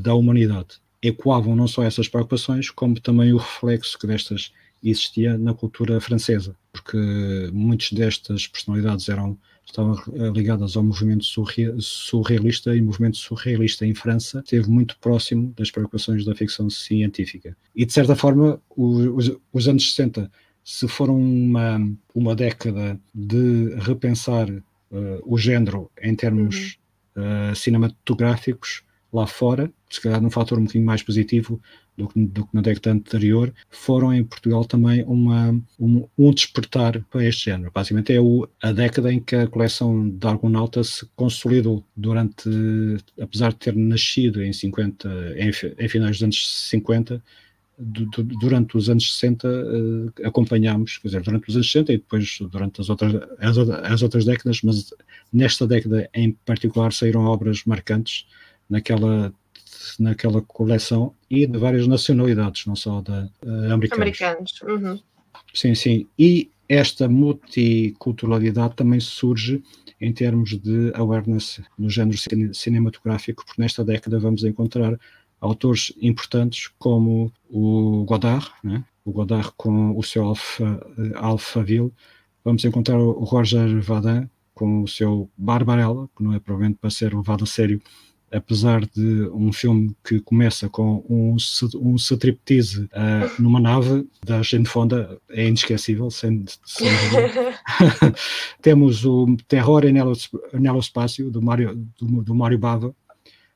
da 0.00 0.14
humanidade. 0.14 0.80
Ecoavam 1.02 1.56
não 1.56 1.66
só 1.66 1.82
essas 1.82 2.06
preocupações, 2.08 2.70
como 2.70 3.00
também 3.00 3.32
o 3.32 3.38
reflexo 3.38 3.98
que 3.98 4.06
destas 4.06 4.52
existia 4.82 5.36
na 5.36 5.54
cultura 5.54 6.00
francesa, 6.00 6.56
porque 6.72 6.98
muitas 7.52 7.92
destas 7.92 8.46
personalidades 8.46 9.08
eram 9.08 9.38
estavam 9.64 9.96
ligadas 10.34 10.76
ao 10.76 10.82
movimento 10.82 11.24
surrealista 11.80 12.74
e 12.74 12.80
o 12.80 12.84
movimento 12.84 13.16
surrealista 13.16 13.86
em 13.86 13.94
França 13.94 14.40
esteve 14.44 14.68
muito 14.68 14.98
próximo 14.98 15.52
das 15.56 15.70
preocupações 15.70 16.24
da 16.24 16.34
ficção 16.34 16.68
científica. 16.68 17.56
E 17.74 17.86
de 17.86 17.92
certa 17.92 18.14
forma, 18.16 18.60
os, 18.76 19.32
os 19.52 19.68
anos 19.68 19.94
60 19.94 20.30
se 20.64 20.86
foram 20.86 21.16
uma, 21.16 21.80
uma 22.14 22.34
década 22.34 22.98
de 23.14 23.74
repensar 23.76 24.48
uh, 24.50 24.62
o 25.24 25.36
género 25.36 25.90
em 26.00 26.14
termos 26.14 26.78
uhum. 27.16 27.50
uh, 27.52 27.56
cinematográficos, 27.56 28.82
lá 29.12 29.26
fora, 29.26 29.70
se 29.90 30.00
calhar 30.00 30.22
num 30.22 30.30
fator 30.30 30.58
um 30.58 30.62
bocadinho 30.62 30.86
mais 30.86 31.02
positivo 31.02 31.60
do 31.96 32.10
do 32.14 32.46
que 32.46 32.54
na 32.54 32.60
década 32.60 32.92
anterior, 32.92 33.52
foram 33.70 34.12
em 34.14 34.24
Portugal 34.24 34.64
também 34.64 35.04
uma, 35.04 35.50
um, 35.78 36.06
um 36.18 36.30
despertar 36.32 37.00
para 37.10 37.24
este 37.24 37.46
género. 37.46 37.70
Basicamente 37.74 38.12
é 38.12 38.20
o, 38.20 38.48
a 38.62 38.72
década 38.72 39.12
em 39.12 39.20
que 39.20 39.36
a 39.36 39.46
coleção 39.46 40.08
de 40.08 40.26
Argonauta 40.26 40.82
se 40.82 41.06
consolidou 41.14 41.84
durante, 41.96 42.48
apesar 43.20 43.50
de 43.52 43.58
ter 43.58 43.76
nascido 43.76 44.42
em 44.42 44.52
50, 44.52 45.08
em, 45.36 45.50
em 45.78 45.88
finais 45.88 46.16
dos 46.16 46.22
anos 46.22 46.68
50, 46.70 47.22
durante 47.78 48.76
os 48.76 48.88
anos 48.88 49.14
60 49.14 49.48
uh, 49.48 50.12
eh, 50.18 50.26
acompanhámos, 50.26 50.98
quer 50.98 51.08
dizer, 51.08 51.22
durante 51.22 51.48
os 51.48 51.56
anos 51.56 51.72
60 51.72 51.92
e 51.92 51.96
depois 51.96 52.38
durante 52.50 52.80
as 52.80 52.88
outras, 52.88 53.14
as, 53.38 53.58
as 53.58 54.02
outras 54.02 54.24
décadas, 54.24 54.60
mas 54.62 54.94
nesta 55.32 55.66
década 55.66 56.08
em 56.14 56.32
particular 56.32 56.92
saíram 56.92 57.24
obras 57.24 57.64
marcantes 57.64 58.26
naquela 58.68 59.32
naquela 59.98 60.40
coleção 60.42 61.14
e 61.30 61.46
de 61.46 61.58
várias 61.58 61.86
nacionalidades, 61.86 62.66
não 62.66 62.76
só 62.76 63.00
da 63.00 63.28
uh, 63.44 63.72
americanos. 63.72 63.92
Americanos. 63.92 64.62
Uhum. 64.62 65.00
Sim, 65.54 65.74
sim. 65.74 66.06
E 66.18 66.50
esta 66.68 67.08
multiculturalidade 67.08 68.76
também 68.76 69.00
surge 69.00 69.62
em 70.00 70.12
termos 70.12 70.58
de 70.58 70.90
awareness 70.94 71.60
no 71.78 71.88
género 71.88 72.18
cinematográfico, 72.54 73.44
porque 73.44 73.60
nesta 73.60 73.84
década 73.84 74.18
vamos 74.18 74.42
encontrar 74.42 74.98
autores 75.40 75.92
importantes 76.00 76.70
como 76.78 77.32
o 77.50 78.04
Godard, 78.04 78.50
né? 78.64 78.84
o 79.04 79.12
Godard 79.12 79.52
com 79.56 79.96
o 79.96 80.02
seu 80.02 80.24
Alpha, 80.24 80.80
Alphaville, 81.16 81.92
vamos 82.44 82.64
encontrar 82.64 82.98
o 82.98 83.24
Roger 83.24 83.80
Vadim 83.80 84.28
com 84.54 84.82
o 84.82 84.88
seu 84.88 85.30
Barbarella, 85.36 86.08
que 86.16 86.22
não 86.22 86.34
é 86.34 86.40
provavelmente 86.40 86.78
para 86.80 86.90
ser 86.90 87.14
levado 87.14 87.44
a 87.44 87.46
sério 87.46 87.80
apesar 88.32 88.80
de 88.86 89.28
um 89.32 89.52
filme 89.52 89.94
que 90.04 90.20
começa 90.20 90.68
com 90.68 91.04
um, 91.08 91.36
um 91.76 91.96
striptease 91.96 92.84
uh, 92.84 93.42
numa 93.42 93.60
nave 93.60 94.08
da 94.24 94.42
gente 94.42 94.68
fonda, 94.68 95.18
é 95.30 95.46
inesquecível, 95.46 96.10
sem, 96.10 96.44
sem 96.64 96.88
Temos 98.60 99.04
o 99.04 99.36
Terror 99.46 99.84
em 99.84 99.92
Nelo 99.92 100.78
Espaço, 100.78 101.30
do 101.30 101.42
Mário, 101.42 101.74
do, 101.98 102.22
do 102.22 102.34
Mário 102.34 102.58
Bava, 102.58 102.94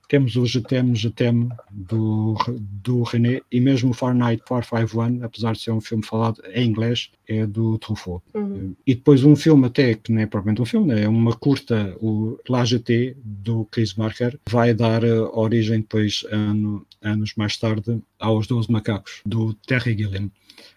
temos 0.09 0.37
o 0.37 0.47
Jetem, 0.47 0.95
Jetem 0.95 1.49
do, 1.71 2.37
do 2.83 3.03
René 3.03 3.41
e 3.51 3.61
mesmo 3.61 3.91
o 3.91 3.95
Far 3.95 4.15
Night 4.15 4.43
451, 4.47 5.25
apesar 5.25 5.53
de 5.53 5.61
ser 5.61 5.73
um 5.73 5.81
filme 5.81 6.05
falado 6.05 6.41
em 6.53 6.69
inglês, 6.69 7.11
é 7.29 7.47
do 7.47 7.79
Truffaut. 7.79 8.23
Uhum. 8.35 8.75
E 8.87 8.95
depois 8.95 9.25
um 9.25 9.35
filme 9.35 9.67
até, 9.67 9.95
que 9.95 10.13
não 10.13 10.21
é 10.21 10.27
propriamente 10.27 10.63
um 10.63 10.67
filme, 10.67 11.01
é 11.01 11.09
uma 11.09 11.35
curta, 11.35 11.97
o 12.01 12.39
La 12.49 12.65
GT, 12.65 13.17
do 13.25 13.65
Chris 13.67 13.95
Marker, 13.95 14.39
vai 14.49 14.73
dar 14.73 15.05
uh, 15.05 15.31
origem 15.39 15.81
depois, 15.81 16.25
ano, 16.31 16.87
anos 17.03 17.35
mais 17.37 17.57
tarde, 17.57 18.01
aos 18.19 18.47
12 18.47 18.71
Macacos, 18.71 19.21
do 19.25 19.55
Terry 19.55 19.97
Gilliam. 19.97 20.31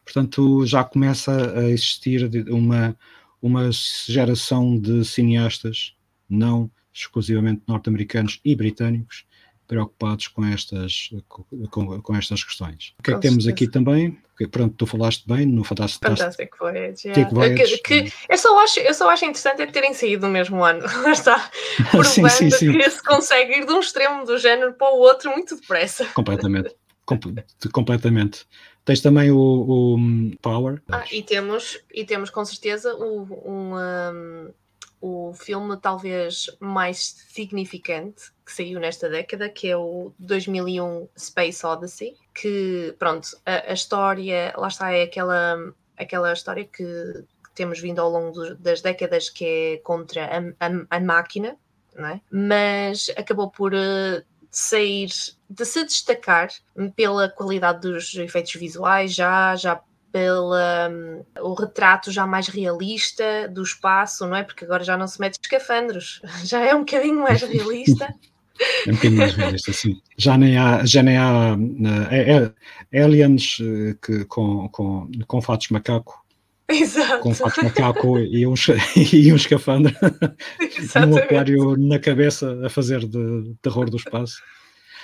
Portanto, 0.03 0.65
já 0.65 0.83
começa 0.83 1.57
a 1.57 1.69
existir 1.69 2.29
uma, 2.49 2.95
uma 3.41 3.69
geração 3.71 4.79
de 4.79 5.05
cineastas 5.05 5.93
não 6.29 6.69
exclusivamente 6.93 7.61
norte-americanos 7.67 8.39
e 8.43 8.55
britânicos 8.55 9.25
preocupados 9.69 10.27
com 10.27 10.43
estas, 10.43 11.11
com, 11.69 12.01
com 12.01 12.15
estas 12.15 12.43
questões. 12.43 12.95
O 12.97 13.03
que 13.03 13.11
é 13.11 13.13
que 13.13 13.21
temos 13.21 13.47
aqui 13.47 13.67
também? 13.67 14.17
Pronto, 14.51 14.73
tu 14.75 14.87
falaste 14.87 15.27
bem 15.27 15.45
no 15.45 15.63
Fantastic, 15.63 16.01
Fantastic 16.01 16.49
Voyage. 16.57 17.07
Yeah. 17.07 17.55
Que, 17.55 17.77
que, 17.77 18.13
eu, 18.27 18.37
só 18.37 18.63
acho, 18.63 18.79
eu 18.79 18.93
só 18.93 19.09
acho 19.09 19.25
interessante 19.25 19.61
é 19.61 19.67
terem 19.67 19.93
saído 19.93 20.25
no 20.25 20.33
mesmo 20.33 20.63
ano. 20.63 20.81
Lá 21.03 21.11
está. 21.11 21.51
Provando 21.91 22.29
sim, 22.29 22.49
sim, 22.49 22.49
sim. 22.49 22.71
que 22.71 22.89
se 22.89 23.03
consegue 23.03 23.59
ir 23.59 23.65
de 23.65 23.71
um 23.71 23.79
extremo 23.79 24.25
do 24.25 24.39
género 24.39 24.73
para 24.73 24.91
o 24.91 24.97
outro 24.97 25.29
muito 25.29 25.55
depressa. 25.55 26.05
Completamente. 26.15 26.73
Com, 27.05 27.19
completamente. 27.71 28.47
Tens 28.85 29.01
também 29.01 29.29
o, 29.29 29.37
o 29.37 30.37
Power. 30.41 30.81
Ah, 30.89 31.03
e 31.11 31.21
temos, 31.21 31.79
e 31.93 32.03
temos 32.05 32.31
com 32.31 32.43
certeza 32.43 32.95
o, 32.95 33.23
um, 33.45 33.75
um 33.75 34.53
o 35.01 35.33
filme 35.33 35.77
talvez 35.77 36.49
mais 36.59 37.25
significante 37.29 38.31
que 38.45 38.51
saiu 38.51 38.79
nesta 38.79 39.09
década, 39.09 39.49
que 39.49 39.69
é 39.69 39.77
o 39.77 40.11
2001 40.19 41.07
Space 41.17 41.65
Odyssey, 41.65 42.15
que, 42.33 42.95
pronto, 42.97 43.29
a, 43.45 43.71
a 43.71 43.73
história, 43.73 44.53
lá 44.57 44.67
está, 44.67 44.91
é 44.91 45.03
aquela, 45.03 45.73
aquela 45.97 46.33
história 46.33 46.65
que, 46.65 46.83
que 46.83 47.51
temos 47.53 47.79
vindo 47.79 47.99
ao 47.99 48.09
longo 48.09 48.55
das 48.55 48.81
décadas 48.81 49.29
que 49.29 49.45
é 49.45 49.77
contra 49.77 50.25
a, 50.25 50.65
a, 50.65 50.97
a 50.97 50.99
máquina, 50.99 51.57
é? 51.97 52.19
mas 52.31 53.11
acabou 53.17 53.49
por 53.51 53.73
uh, 53.73 54.23
sair, 54.49 55.09
de 55.49 55.65
se 55.65 55.83
destacar 55.83 56.49
pela 56.95 57.29
qualidade 57.29 57.81
dos 57.81 58.15
efeitos 58.15 58.53
visuais, 58.53 59.13
já, 59.13 59.55
já 59.55 59.81
pela 60.11 60.89
um, 60.89 61.23
o 61.41 61.53
retrato 61.53 62.11
já 62.11 62.25
mais 62.25 62.47
realista 62.47 63.47
do 63.49 63.63
espaço, 63.63 64.25
não 64.27 64.35
é? 64.35 64.43
Porque 64.43 64.65
agora 64.65 64.83
já 64.83 64.97
não 64.97 65.07
se 65.07 65.19
mete 65.19 65.39
escafandros, 65.41 66.21
já 66.43 66.61
é 66.61 66.73
um 66.73 66.79
bocadinho 66.79 67.21
mais 67.21 67.41
realista. 67.41 68.13
É 68.85 68.91
um 68.91 68.95
bocadinho 68.95 69.19
mais 69.19 69.33
realista, 69.35 69.71
sim. 69.71 70.01
Já 70.17 70.37
nem 70.37 70.57
há, 70.57 70.83
já 70.85 71.01
nem 71.01 71.17
há 71.17 71.55
é, 72.11 72.51
é, 72.91 73.01
aliens 73.01 73.57
eh, 73.61 73.95
que, 74.01 74.25
com, 74.25 74.67
com, 74.67 75.09
com 75.25 75.41
fatos 75.41 75.69
macaco. 75.69 76.21
Exato. 76.67 77.21
Com 77.21 77.33
fatos 77.33 77.63
macaco 77.63 78.19
e 78.19 78.45
um, 78.45 78.53
e 79.13 79.31
um 79.31 79.37
escafandro 79.37 79.95
um 81.07 81.15
aquário 81.15 81.77
na 81.77 81.97
cabeça 81.99 82.59
a 82.65 82.69
fazer 82.69 82.99
de 83.07 83.55
terror 83.61 83.89
do 83.89 83.95
espaço. 83.95 84.41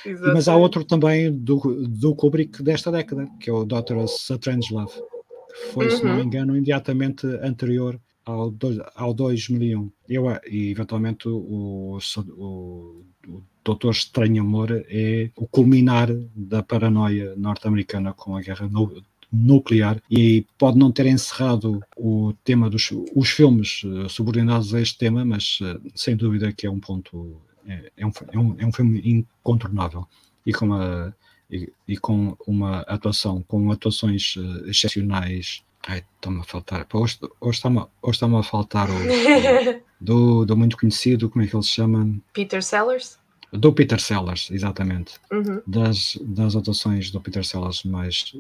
Exatamente. 0.06 0.34
Mas 0.34 0.48
há 0.48 0.56
outro 0.56 0.84
também 0.84 1.32
do, 1.32 1.88
do 1.88 2.16
Kubrick 2.16 2.62
desta 2.62 2.92
década, 2.92 3.28
que 3.40 3.50
é 3.50 3.54
o 3.54 3.66
Dr. 3.66 4.04
Strangelove, 4.06 4.94
que 4.94 5.74
foi, 5.74 5.86
uhum. 5.86 5.98
se 5.98 6.04
não 6.04 6.16
me 6.16 6.22
uhum. 6.22 6.28
engano, 6.28 6.56
imediatamente 6.56 7.26
anterior 7.42 8.00
ao, 8.26 8.52
do, 8.52 8.86
ao 8.96 9.14
2001. 9.14 9.92
Eu, 10.10 10.26
e 10.50 10.72
eventualmente 10.72 11.28
o, 11.28 11.98
o, 11.98 12.00
o 12.38 13.44
Doutor 13.64 13.92
Estranho 13.92 14.42
Amor 14.42 14.72
é 14.88 15.32
o 15.36 15.48
culminar 15.48 16.10
da 16.36 16.62
paranoia 16.62 17.36
norte-americana 17.36 18.14
com 18.14 18.36
a 18.36 18.42
guerra 18.42 18.70
no, 18.70 19.02
nuclear 19.32 20.02
e 20.10 20.46
pode 20.58 20.78
não 20.78 20.92
ter 20.92 21.08
encerrado 21.08 21.82
o 21.98 22.34
tema 22.44 22.70
dos 22.70 22.92
os 23.14 23.30
filmes 23.30 23.82
eh, 23.84 24.08
subordinados 24.08 24.74
a 24.74 24.82
este 24.82 24.98
tema, 24.98 25.26
mas 25.26 25.60
eh, 25.62 25.78
sem 25.94 26.16
dúvida 26.16 26.54
que 26.54 26.66
é 26.66 26.72
um 26.72 26.80
ponto 26.80 27.42
é, 27.68 27.92
é, 27.98 28.06
um, 28.06 28.12
é, 28.32 28.38
um, 28.38 28.56
é 28.60 28.66
um 28.66 28.72
filme 28.72 29.02
incontornável 29.04 30.08
e 30.46 30.54
com 30.54 30.66
uma, 30.66 31.16
e, 31.50 31.72
e 31.88 31.98
com 31.98 32.38
uma 32.46 32.82
atuação, 32.82 33.44
com 33.48 33.72
atuações 33.72 34.36
uh, 34.36 34.70
excepcionais. 34.70 35.64
Ai, 35.88 36.04
está-me 36.16 36.40
a 36.40 36.44
faltar. 36.44 36.88
Hoje, 36.94 37.20
hoje 37.40 37.58
está-me 37.58 37.86
está 38.08 38.26
a 38.26 38.44
faltar 38.44 38.90
o, 38.90 38.94
do, 40.02 40.46
do 40.46 40.58
muito 40.58 40.78
conhecido, 40.78 41.30
como 41.30 41.44
é 41.44 41.48
que 41.48 41.56
ele 41.56 41.64
se 41.64 41.70
chama? 41.70 42.20
Peter 42.34 42.64
Sellers? 42.64 43.20
Do 43.54 43.72
Peter 43.72 44.00
Sellers, 44.00 44.50
exatamente. 44.52 45.14
Uhum. 45.32 45.62
Das, 45.66 46.18
das 46.22 46.56
atuações 46.56 47.12
do 47.12 47.22
Peter 47.22 47.46
Sellers 47.46 47.84
mais 47.84 48.36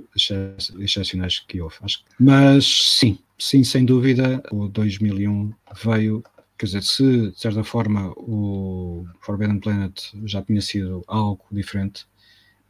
excepcionais 0.80 1.40
que 1.40 1.62
houve. 1.62 1.76
Acho. 1.82 2.04
Mas 2.20 2.66
sim, 3.00 3.18
sim, 3.38 3.64
sem 3.64 3.86
dúvida, 3.86 4.44
o 4.52 4.68
2001 4.68 5.54
veio 5.84 6.24
Quer 6.58 6.68
dizer, 6.68 6.84
se 6.84 7.32
de 7.32 7.40
certa 7.40 7.64
forma 7.64 8.12
o 8.16 9.06
Forbidden 9.20 9.60
Planet 9.60 10.14
já 10.24 10.42
tinha 10.42 10.62
sido 10.62 11.04
algo 11.08 11.44
diferente, 11.52 12.06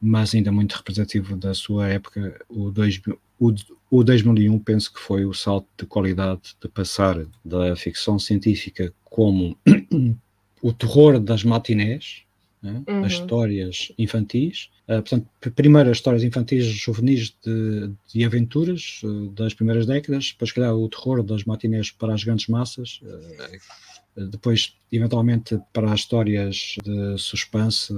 mas 0.02 0.34
ainda 0.34 0.52
muito 0.52 0.74
representativo 0.76 1.38
da 1.38 1.54
sua 1.54 1.88
época, 1.88 2.44
o, 2.50 2.72
dois, 2.72 3.00
o, 3.40 3.54
o 3.92 4.04
2001 4.04 4.60
penso 4.60 4.92
que 4.92 5.00
foi 5.00 5.26
o 5.26 5.34
salto 5.34 5.68
de 5.78 5.86
qualidade 5.86 6.56
de 6.60 6.68
passar 6.68 7.26
da 7.44 7.76
ficção 7.76 8.18
científica 8.18 8.94
como 9.04 9.58
o 10.62 10.74
terror 10.74 11.20
das 11.20 11.44
matinés, 11.44 12.25
né, 12.66 12.84
uhum. 12.88 13.02
das 13.02 13.14
histórias 13.14 13.92
infantis, 13.98 14.70
uh, 14.88 14.96
portanto, 14.96 15.28
primeiras 15.56 15.98
histórias 15.98 16.24
infantis 16.24 16.66
juvenis 16.66 17.36
de, 17.46 17.92
de 18.12 18.26
aventuras 18.26 19.02
uh, 19.04 19.30
das 19.30 19.54
primeiras 19.54 19.86
décadas, 19.86 20.32
depois, 20.32 20.52
calhar, 20.52 20.76
o 20.76 20.90
terror 20.90 21.22
das 21.22 21.44
matinés 21.44 21.92
para 21.92 22.14
as 22.14 22.24
grandes 22.24 22.48
massas, 22.48 23.00
uh, 23.04 24.28
depois, 24.30 24.76
eventualmente, 24.92 25.60
para 25.72 25.92
as 25.92 26.00
histórias 26.00 26.76
de 26.84 27.18
suspense, 27.18 27.94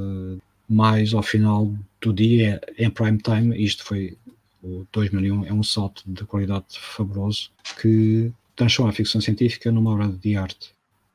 mais 0.67 1.13
ao 1.13 1.21
final 1.21 1.71
do 2.01 2.12
dia, 2.12 2.59
em 2.77 2.89
prime 2.89 3.19
time, 3.19 3.55
isto 3.63 3.86
foi 3.86 4.17
o 4.63 4.86
2001, 4.91 5.45
é 5.45 5.53
um 5.53 5.62
salto 5.62 6.03
de 6.07 6.25
qualidade 6.25 6.65
fabuloso 6.71 7.51
que 7.79 8.33
transforma 8.55 8.89
a 8.89 8.95
ficção 8.95 9.21
científica 9.21 9.71
numa 9.71 9.91
obra 9.91 10.07
de 10.07 10.36
arte. 10.36 10.71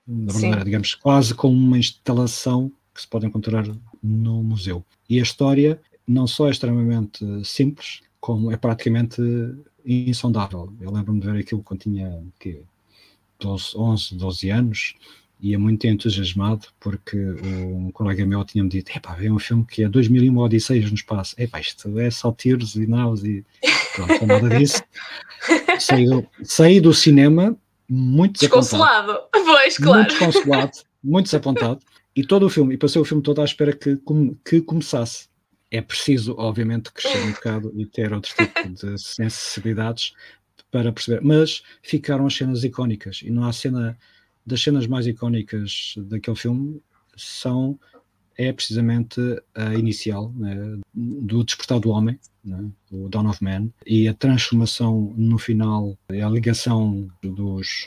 Na 0.06 0.32
verdade, 0.32 0.64
digamos, 0.64 0.94
quase 0.94 1.34
como 1.34 1.56
uma 1.56 1.78
instalação 1.78 2.70
que 2.94 3.00
se 3.00 3.08
pode 3.08 3.26
encontrar 3.26 3.66
no 4.02 4.42
museu. 4.42 4.84
E 5.08 5.18
a 5.18 5.22
história 5.22 5.80
não 6.06 6.26
só 6.26 6.48
é 6.48 6.50
extremamente 6.50 7.24
simples, 7.44 8.02
como 8.20 8.50
é 8.52 8.56
praticamente 8.56 9.20
insondável. 9.84 10.72
Eu 10.80 10.92
lembro-me 10.92 11.20
de 11.20 11.26
ver 11.26 11.40
aquilo 11.40 11.62
quando 11.62 11.80
tinha 11.80 12.22
que, 12.38 12.62
12, 13.40 13.76
11, 13.76 14.14
12 14.14 14.50
anos, 14.50 14.94
ia 15.40 15.58
muito 15.58 15.84
entusiasmado 15.86 16.68
porque 16.78 17.18
um 17.18 17.90
colega 17.90 18.24
meu 18.24 18.44
tinha-me 18.44 18.70
dito: 18.70 18.96
Epá, 18.96 19.16
é 19.20 19.30
um 19.30 19.38
filme 19.38 19.64
que 19.64 19.82
é 19.82 19.88
2001 19.88 20.38
Odisseias 20.38 20.88
no 20.88 20.94
espaço. 20.94 21.34
Epá, 21.36 21.60
isto 21.60 21.98
é 21.98 22.10
só 22.10 22.30
tiros 22.30 22.76
e 22.76 22.86
naus 22.86 23.24
e 23.24 23.44
pronto, 23.94 24.26
nada 24.26 24.48
disso. 24.56 24.82
saí, 25.80 26.06
do, 26.06 26.26
saí 26.44 26.80
do 26.80 26.94
cinema 26.94 27.56
muito 27.88 28.38
desconsolado. 28.40 29.18
Pois, 29.32 29.76
claro. 29.76 29.98
Muito 29.98 30.10
desconsolado, 30.10 30.72
muito 31.02 31.24
desapontado. 31.26 31.80
E 32.14 32.24
todo 32.24 32.46
o 32.46 32.50
filme, 32.50 32.74
e 32.74 32.78
passei 32.78 33.00
o 33.00 33.04
filme 33.04 33.22
todo 33.22 33.40
à 33.40 33.44
espera 33.44 33.72
que, 33.72 33.98
que 34.44 34.60
começasse. 34.60 35.28
É 35.70 35.80
preciso, 35.80 36.34
obviamente, 36.36 36.92
crescer 36.92 37.22
um 37.22 37.32
bocado 37.32 37.72
e 37.74 37.86
ter 37.86 38.12
outro 38.12 38.34
tipo 38.34 38.68
de 38.68 38.98
sensibilidades 39.00 40.12
para 40.70 40.92
perceber. 40.92 41.22
Mas 41.22 41.62
ficaram 41.82 42.26
as 42.26 42.34
cenas 42.34 42.62
icónicas. 42.64 43.20
E 43.22 43.30
não 43.30 43.44
há 43.44 43.52
cena 43.52 43.96
das 44.44 44.62
cenas 44.62 44.86
mais 44.86 45.06
icónicas 45.06 45.94
daquele 45.96 46.36
filme 46.36 46.82
são 47.16 47.78
é 48.36 48.52
precisamente 48.52 49.20
a 49.54 49.74
inicial 49.74 50.32
né, 50.34 50.78
do 50.94 51.44
despertar 51.44 51.78
do 51.78 51.90
homem, 51.90 52.18
né, 52.42 52.64
o 52.90 53.08
Dawn 53.08 53.28
of 53.28 53.44
Man, 53.44 53.68
e 53.86 54.08
a 54.08 54.14
transformação 54.14 55.12
no 55.16 55.38
final, 55.38 55.96
a 56.08 56.28
ligação 56.28 57.08
dos, 57.22 57.86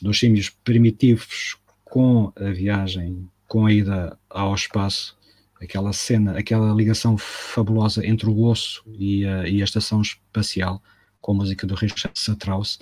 dos 0.00 0.18
símios 0.18 0.48
primitivos 0.48 1.56
com 1.90 2.32
a 2.36 2.50
viagem, 2.50 3.28
com 3.46 3.66
a 3.66 3.72
ida 3.72 4.18
ao 4.28 4.54
espaço, 4.54 5.16
aquela 5.60 5.92
cena, 5.92 6.38
aquela 6.38 6.72
ligação 6.72 7.16
fabulosa 7.18 8.06
entre 8.06 8.28
o 8.28 8.42
osso 8.42 8.84
e 8.86 9.26
a, 9.26 9.48
e 9.48 9.60
a 9.60 9.64
estação 9.64 10.00
espacial, 10.00 10.82
com 11.20 11.32
a 11.32 11.34
música 11.36 11.66
do 11.66 11.74
Richard 11.74 12.16
Strauss, 12.16 12.78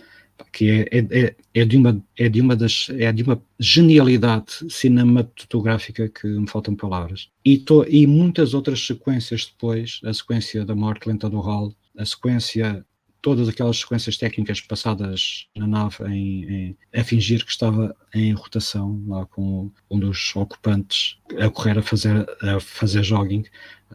que 0.53 0.71
é, 0.71 0.99
é, 0.99 1.35
é, 1.55 1.65
de 1.65 1.77
uma, 1.77 2.05
é, 2.19 2.29
de 2.29 2.41
uma 2.41 2.55
das, 2.55 2.89
é 2.91 3.11
de 3.13 3.23
uma 3.23 3.41
genialidade 3.59 4.53
cinematográfica 4.69 6.09
que 6.09 6.27
me 6.27 6.47
faltam 6.47 6.75
palavras. 6.75 7.31
E, 7.45 7.57
to, 7.59 7.87
e 7.89 8.07
muitas 8.07 8.53
outras 8.53 8.87
sequências 8.87 9.47
depois, 9.47 10.01
a 10.05 10.13
sequência 10.13 10.65
da 10.65 10.75
morte 10.75 11.09
lenta 11.09 11.31
do 11.31 11.41
Hall, 11.41 11.75
a 11.97 12.05
sequência 12.05 12.85
todas 13.23 13.49
aquelas 13.49 13.79
sequências 13.79 14.17
técnicas 14.17 14.61
passadas 14.61 15.47
na 15.57 15.67
nave 15.67 15.97
em, 16.09 16.45
em, 16.45 16.77
a 16.95 17.03
fingir 17.03 17.45
que 17.45 17.51
estava 17.51 17.95
em 18.15 18.33
rotação 18.33 19.03
lá 19.07 19.27
com 19.27 19.71
um 19.91 19.99
dos 19.99 20.35
ocupantes 20.37 21.19
a 21.39 21.51
correr 21.51 21.79
a 21.79 21.83
fazer 21.83 22.27
a 22.43 22.61
fazer 22.61 23.03
jogging 23.03 23.45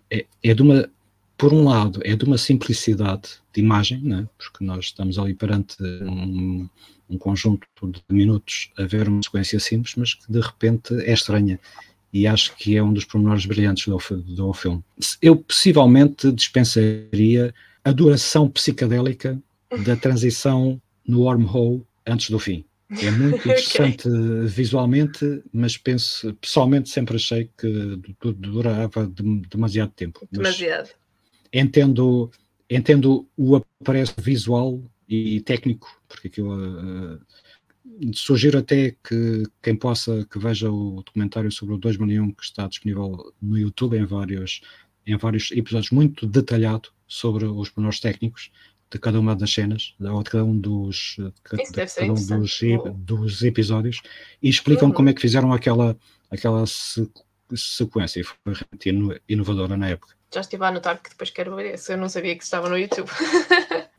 é, 0.09 0.25
é 0.43 0.53
de 0.53 0.61
uma 0.61 0.89
por 1.37 1.53
um 1.53 1.63
lado 1.63 2.01
é 2.03 2.15
de 2.15 2.25
uma 2.25 2.37
simplicidade 2.37 3.29
de 3.53 3.61
imagem 3.61 4.01
né? 4.01 4.27
porque 4.37 4.63
nós 4.63 4.85
estamos 4.85 5.17
ali 5.17 5.33
perante 5.33 5.81
um, 5.81 6.69
um 7.09 7.17
conjunto 7.17 7.67
de 7.83 8.01
minutos 8.09 8.71
a 8.77 8.83
ver 8.83 9.07
uma 9.07 9.23
sequência 9.23 9.59
simples 9.59 9.95
mas 9.95 10.13
que 10.13 10.31
de 10.31 10.39
repente 10.39 10.93
é 11.01 11.13
estranha 11.13 11.59
e 12.13 12.27
acho 12.27 12.55
que 12.57 12.75
é 12.75 12.83
um 12.83 12.91
dos 12.91 13.05
pormenores 13.05 13.45
brilhantes 13.45 13.87
do, 13.87 13.97
do 14.23 14.53
filme. 14.53 14.83
Eu 15.21 15.37
possivelmente 15.37 16.31
dispensaria 16.31 17.53
a 17.83 17.91
duração 17.91 18.49
psicadélica 18.49 19.41
da 19.85 19.95
transição 19.95 20.81
no 21.07 21.21
wormhole 21.21 21.83
antes 22.05 22.29
do 22.29 22.39
fim. 22.39 22.65
É 22.89 23.09
muito 23.11 23.37
interessante 23.47 24.07
okay. 24.07 24.47
visualmente, 24.47 25.43
mas 25.51 25.77
penso, 25.77 26.33
pessoalmente 26.35 26.89
sempre 26.89 27.15
achei 27.15 27.49
que 27.57 27.99
durava 28.35 29.09
demasiado 29.49 29.91
tempo. 29.91 30.27
Demasiado. 30.31 30.89
entendo, 31.53 32.29
entendo 32.69 33.27
o 33.37 33.55
aparelho 33.55 34.13
visual 34.17 34.81
e 35.07 35.41
técnico, 35.41 35.87
porque 36.07 36.27
aquilo 36.27 36.53
uh, 36.53 37.19
sugiro 38.13 38.57
até 38.57 38.95
que 39.03 39.43
quem 39.61 39.75
possa 39.75 40.25
que 40.29 40.39
veja 40.39 40.69
o 40.69 41.01
documentário 41.03 41.51
sobre 41.51 41.75
o 41.75 41.77
2001 41.77 42.31
que 42.31 42.43
está 42.43 42.67
disponível 42.67 43.33
no 43.41 43.57
YouTube 43.57 43.97
em 43.97 44.05
vários 44.05 44.61
em 45.05 45.17
vários 45.17 45.51
episódios 45.51 45.91
muito 45.91 46.25
detalhado 46.25 46.89
sobre 47.11 47.43
os 47.43 47.69
pormenores 47.69 47.99
técnicos 47.99 48.49
de 48.89 48.97
cada 48.97 49.19
uma 49.19 49.35
das 49.35 49.53
cenas, 49.53 49.93
ou 49.99 50.23
de 50.23 50.29
cada 50.29 50.45
um 50.45 50.57
dos, 50.57 51.17
de 51.17 51.33
cada 51.43 51.63
um 52.03 52.13
dos, 52.13 52.29
dos, 52.95 53.43
episódios, 53.43 54.01
e 54.41 54.49
explicam 54.49 54.87
uhum. 54.87 54.93
como 54.93 55.09
é 55.09 55.13
que 55.13 55.19
fizeram 55.19 55.51
aquela, 55.51 55.97
aquela 56.29 56.63
sequência. 57.53 58.21
E 58.21 58.23
foi 58.23 58.37
realmente 58.45 59.21
inovadora 59.27 59.75
na 59.75 59.89
época. 59.89 60.15
Já 60.33 60.39
estive 60.39 60.63
a 60.63 60.69
anotar 60.69 61.01
que 61.01 61.09
depois 61.09 61.29
quero 61.29 61.53
ver 61.53 61.75
isso. 61.75 61.91
Eu 61.91 61.97
não 61.97 62.07
sabia 62.07 62.35
que 62.35 62.43
estava 62.43 62.69
no 62.69 62.77
YouTube. 62.77 63.09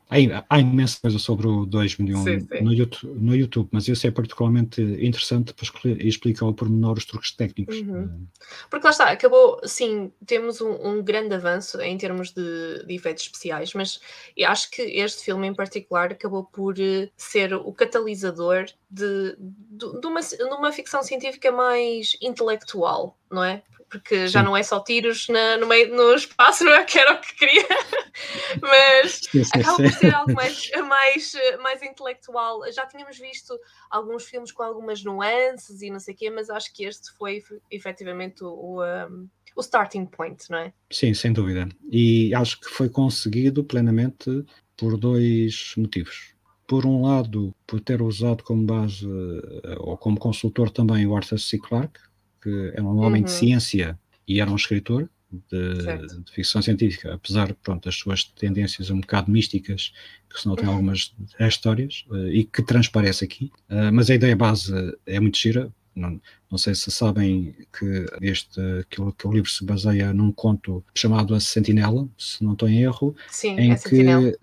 Há, 0.49 0.59
imensa 0.59 0.99
coisa 1.01 1.17
sobre 1.17 1.47
o 1.47 1.65
2001 1.65 2.23
sim, 2.23 2.39
sim. 2.39 2.61
No, 2.61 2.71
YouTube, 2.71 3.19
no 3.19 3.35
YouTube, 3.35 3.69
mas 3.71 3.89
esse 3.89 4.05
é 4.05 4.11
particularmente 4.11 4.81
interessante 4.81 5.53
para 5.53 5.65
explicar 5.99 6.45
ao 6.45 6.53
pormenor 6.53 6.97
os 6.97 7.05
truques 7.05 7.31
técnicos. 7.31 7.77
Uhum. 7.77 8.27
Porque 8.69 8.85
lá 8.85 8.91
está, 8.91 9.09
acabou, 9.09 9.59
sim, 9.63 10.11
temos 10.25 10.61
um, 10.61 10.71
um 10.71 11.03
grande 11.03 11.33
avanço 11.33 11.81
em 11.81 11.97
termos 11.97 12.31
de, 12.31 12.85
de, 12.85 12.93
efeitos 12.93 13.23
especiais, 13.23 13.73
mas 13.73 13.99
acho 14.45 14.69
que 14.69 14.83
este 14.83 15.25
filme 15.25 15.47
em 15.47 15.53
particular 15.53 16.11
acabou 16.11 16.43
por 16.43 16.79
eh, 16.79 17.09
ser 17.17 17.53
o 17.55 17.73
catalisador 17.73 18.65
de, 18.89 19.35
de, 19.39 19.99
de, 19.99 20.07
uma, 20.07 20.21
de 20.21 20.43
uma 20.43 20.71
ficção 20.71 21.01
científica 21.01 21.51
mais 21.51 22.15
intelectual, 22.21 23.17
não 23.31 23.43
é? 23.43 23.63
Porque 23.93 24.27
já 24.27 24.41
não 24.41 24.57
é 24.57 24.63
só 24.63 24.79
tiros 24.79 25.27
na, 25.27 25.55
no 25.57 25.67
meio 25.67 25.95
no 25.95 26.15
espaço, 26.15 26.63
não 26.63 26.73
é 26.73 26.83
que 26.83 26.97
era 26.97 27.13
o 27.13 27.21
que 27.21 27.35
queria, 27.35 27.61
mas 28.59 29.19
sim, 29.31 29.43
sim, 29.43 29.59
acaba 29.59 29.77
por 29.77 29.91
ser 29.91 30.15
algo 30.15 30.33
mais, 30.33 30.71
mais, 30.71 31.33
mais 31.61 31.83
intelectual. 31.83 32.61
Já 32.71 32.87
tínhamos 32.87 33.19
visto 33.19 33.55
alguns 33.91 34.25
filmes 34.25 34.51
com 34.51 34.63
algumas 34.63 35.03
nuances 35.03 35.83
e 35.83 35.91
não 35.91 35.99
sei 35.99 36.15
o 36.15 36.17
quê, 36.17 36.29
mas 36.31 36.49
acho 36.49 36.73
que 36.73 36.85
este 36.85 37.11
foi 37.15 37.43
efetivamente 37.69 38.43
o, 38.43 38.81
um, 38.81 39.29
o 39.55 39.61
starting 39.61 40.07
point, 40.07 40.43
não 40.49 40.57
é? 40.57 40.73
Sim, 40.91 41.13
sem 41.13 41.31
dúvida. 41.31 41.69
E 41.91 42.33
acho 42.33 42.59
que 42.61 42.69
foi 42.69 42.89
conseguido 42.89 43.63
plenamente 43.63 44.43
por 44.75 44.97
dois 44.97 45.75
motivos. 45.77 46.33
Por 46.65 46.87
um 46.87 47.03
lado, 47.03 47.53
por 47.67 47.79
ter 47.79 48.01
usado 48.01 48.43
como 48.43 48.65
base 48.65 49.05
eh, 49.05 49.75
ou 49.77 49.95
como 49.97 50.17
consultor 50.17 50.71
também 50.71 51.05
o 51.05 51.15
Arthur 51.15 51.37
C. 51.37 51.59
Clarke, 51.59 51.99
que 52.43 52.71
era 52.73 52.83
um 52.83 52.99
homem 52.99 53.21
uhum. 53.21 53.25
de 53.25 53.31
ciência 53.31 53.97
e 54.27 54.41
era 54.41 54.51
um 54.51 54.55
escritor 54.55 55.09
de, 55.49 56.23
de, 56.23 56.31
ficção 56.31 56.61
científica, 56.61 57.13
apesar 57.13 57.53
pronto, 57.55 57.85
das 57.85 57.95
suas 57.95 58.23
tendências 58.23 58.89
um 58.89 58.99
bocado 58.99 59.31
místicas, 59.31 59.93
que 60.29 60.39
se 60.39 60.47
notam 60.47 60.65
uhum. 60.65 60.71
algumas 60.73 61.13
histórias, 61.39 62.05
uh, 62.09 62.27
e 62.27 62.43
que 62.43 62.61
transparece 62.61 63.25
aqui. 63.25 63.51
Uh, 63.69 63.91
mas 63.91 64.09
a 64.09 64.15
ideia 64.15 64.35
base 64.35 64.73
é 65.05 65.19
muito 65.19 65.37
gira. 65.37 65.71
Não, 65.95 66.19
não 66.49 66.57
sei 66.57 66.73
se 66.73 66.89
sabem 66.89 67.55
que, 67.77 68.05
este, 68.21 68.59
que, 68.89 68.99
o, 68.99 69.11
que 69.11 69.27
o 69.27 69.31
livro 69.31 69.49
se 69.49 69.63
baseia 69.63 70.11
num 70.13 70.31
conto 70.31 70.83
chamado 70.95 71.35
A 71.35 71.39
Sentinela, 71.39 72.07
se 72.17 72.43
não 72.43 72.53
estou 72.53 72.67
em 72.67 72.81
erro, 72.81 73.15
Sim, 73.29 73.59
em 73.59 73.71
é 73.71 73.75
que 73.75 74.37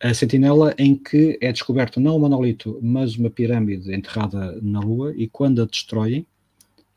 a 0.00 0.14
sentinela 0.14 0.74
em 0.76 0.96
que 0.96 1.38
é 1.40 1.52
descoberto 1.52 2.00
não 2.00 2.16
um 2.16 2.20
monolito, 2.20 2.78
mas 2.82 3.16
uma 3.16 3.30
pirâmide 3.30 3.94
enterrada 3.94 4.58
na 4.60 4.80
Lua, 4.80 5.14
e 5.16 5.28
quando 5.28 5.62
a 5.62 5.64
destroem, 5.64 6.26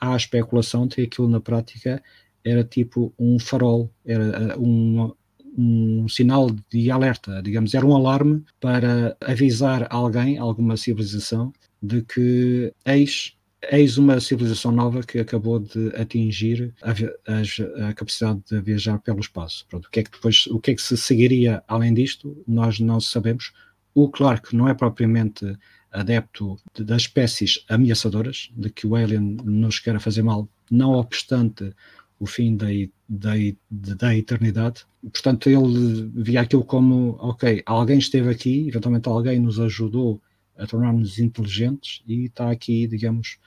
há 0.05 0.13
a 0.13 0.17
especulação 0.17 0.87
de 0.87 0.95
que 0.95 1.01
aquilo 1.03 1.27
na 1.27 1.39
prática 1.39 2.01
era 2.43 2.63
tipo 2.63 3.13
um 3.17 3.39
farol, 3.39 3.91
era 4.05 4.23
eh, 4.23 4.57
um, 4.57 5.11
um 5.57 6.07
sinal 6.07 6.49
de 6.69 6.91
alerta, 6.91 7.41
digamos, 7.41 7.73
era 7.73 7.85
um 7.85 7.95
alarme 7.95 8.43
para 8.59 9.17
avisar 9.21 9.87
alguém, 9.89 10.37
alguma 10.37 10.77
civilização, 10.77 11.51
de 11.81 12.03
que 12.03 12.71
eis, 12.85 13.35
eis 13.71 13.97
uma 13.97 14.19
civilização 14.19 14.71
nova 14.71 15.01
que 15.01 15.17
acabou 15.17 15.59
de 15.59 15.87
atingir 15.95 16.73
a, 16.83 16.91
a, 16.91 17.89
a 17.89 17.93
capacidade 17.93 18.41
de 18.49 18.61
viajar 18.61 18.99
pelo 18.99 19.19
espaço. 19.19 19.65
Pronto, 19.67 19.87
o 19.87 19.89
que 19.89 20.01
é 20.01 20.03
que 20.03 20.11
depois, 20.11 20.45
o 20.47 20.59
que 20.59 20.71
é 20.71 20.75
que 20.75 20.81
se 20.81 20.95
seguiria 20.97 21.63
além 21.67 21.93
disto, 21.93 22.43
nós 22.47 22.79
não 22.79 22.99
sabemos. 22.99 23.53
O 23.93 24.09
claro 24.09 24.41
que 24.41 24.55
não 24.55 24.67
é 24.67 24.73
propriamente 24.73 25.57
adepto 25.95 26.57
de, 26.73 26.83
das 26.83 27.03
espécies 27.03 27.65
ameaçadoras, 27.69 28.51
de 28.55 28.69
que 28.69 28.85
o 28.85 28.95
alien 28.95 29.37
nos 29.43 29.79
quer 29.79 29.99
fazer 29.99 30.23
mal, 30.23 30.47
não 30.69 30.93
obstante 30.93 31.73
o 32.19 32.25
fim 32.25 32.55
da, 32.55 32.67
da, 33.07 33.33
da 33.69 34.15
eternidade. 34.15 34.85
Portanto, 35.01 35.49
ele 35.49 36.09
via 36.13 36.41
aquilo 36.41 36.63
como, 36.63 37.17
ok, 37.19 37.61
alguém 37.65 37.99
esteve 37.99 38.29
aqui, 38.29 38.67
eventualmente 38.67 39.07
alguém 39.07 39.39
nos 39.39 39.59
ajudou 39.59 40.21
a 40.57 40.65
tornar-nos 40.65 41.19
inteligentes 41.19 42.01
e 42.07 42.25
está 42.25 42.49
aqui, 42.49 42.87
digamos, 42.87 43.37